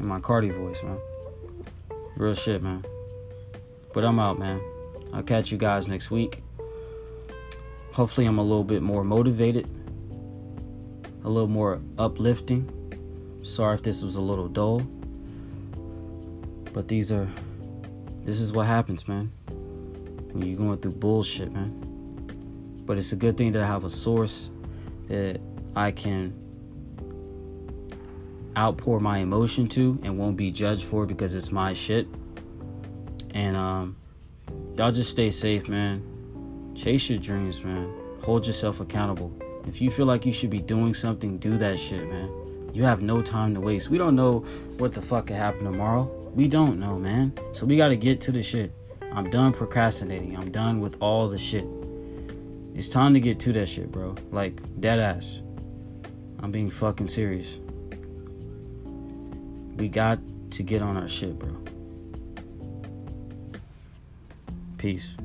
in 0.00 0.06
my 0.06 0.18
Cardi 0.18 0.50
voice, 0.50 0.82
man. 0.82 0.98
Real 2.16 2.34
shit, 2.34 2.60
man. 2.60 2.84
But 3.92 4.04
I'm 4.04 4.18
out, 4.18 4.40
man. 4.40 4.60
I'll 5.14 5.22
catch 5.22 5.52
you 5.52 5.58
guys 5.58 5.86
next 5.86 6.10
week. 6.10 6.42
Hopefully, 7.92 8.26
I'm 8.26 8.38
a 8.38 8.42
little 8.42 8.64
bit 8.64 8.82
more 8.82 9.04
motivated, 9.04 9.68
a 11.22 11.30
little 11.30 11.48
more 11.48 11.80
uplifting. 11.96 12.68
Sorry 13.44 13.74
if 13.74 13.82
this 13.82 14.02
was 14.02 14.16
a 14.16 14.20
little 14.20 14.48
dull, 14.48 14.80
but 16.72 16.88
these 16.88 17.12
are, 17.12 17.28
this 18.24 18.40
is 18.40 18.52
what 18.52 18.66
happens, 18.66 19.06
man. 19.06 19.30
When 20.32 20.44
you're 20.44 20.58
going 20.58 20.78
through 20.78 20.92
bullshit, 20.92 21.52
man. 21.52 22.82
But 22.84 22.98
it's 22.98 23.12
a 23.12 23.16
good 23.16 23.36
thing 23.36 23.52
that 23.52 23.62
I 23.62 23.66
have 23.66 23.84
a 23.84 23.90
source 23.90 24.50
that 25.06 25.40
I 25.76 25.92
can 25.92 26.34
outpour 28.56 28.98
my 28.98 29.18
emotion 29.18 29.68
to 29.68 30.00
and 30.02 30.18
won't 30.18 30.36
be 30.36 30.50
judged 30.50 30.84
for 30.84 31.06
because 31.06 31.36
it's 31.36 31.52
my 31.52 31.72
shit. 31.72 32.08
And 33.32 33.56
um, 33.56 33.96
y'all 34.76 34.92
just 34.92 35.10
stay 35.10 35.30
safe, 35.30 35.68
man. 35.68 36.02
Chase 36.74 37.08
your 37.08 37.18
dreams, 37.18 37.62
man. 37.62 37.92
Hold 38.22 38.46
yourself 38.46 38.80
accountable. 38.80 39.32
If 39.66 39.80
you 39.80 39.90
feel 39.90 40.06
like 40.06 40.26
you 40.26 40.32
should 40.32 40.50
be 40.50 40.60
doing 40.60 40.94
something, 40.94 41.38
do 41.38 41.56
that 41.58 41.78
shit, 41.78 42.08
man. 42.08 42.30
You 42.72 42.84
have 42.84 43.02
no 43.02 43.22
time 43.22 43.54
to 43.54 43.60
waste. 43.60 43.88
We 43.88 43.98
don't 43.98 44.16
know 44.16 44.40
what 44.78 44.92
the 44.92 45.00
fuck 45.00 45.28
could 45.28 45.36
happen 45.36 45.64
tomorrow. 45.64 46.04
We 46.34 46.48
don't 46.48 46.80
know, 46.80 46.98
man. 46.98 47.32
So 47.52 47.66
we 47.66 47.76
gotta 47.76 47.96
get 47.96 48.20
to 48.22 48.32
the 48.32 48.42
shit. 48.42 48.72
I'm 49.12 49.30
done 49.30 49.52
procrastinating. 49.52 50.36
I'm 50.36 50.50
done 50.50 50.80
with 50.80 50.96
all 51.00 51.28
the 51.28 51.38
shit. 51.38 51.66
It's 52.74 52.88
time 52.88 53.14
to 53.14 53.20
get 53.20 53.38
to 53.40 53.52
that 53.52 53.68
shit, 53.68 53.92
bro. 53.92 54.16
Like, 54.32 54.58
dead 54.80 54.98
ass. 54.98 55.40
I'm 56.40 56.50
being 56.50 56.70
fucking 56.70 57.06
serious. 57.06 57.58
We 59.76 59.88
got 59.88 60.18
to 60.50 60.62
get 60.64 60.82
on 60.82 60.96
our 60.96 61.06
shit, 61.06 61.38
bro. 61.38 61.56
Peace. 64.84 65.23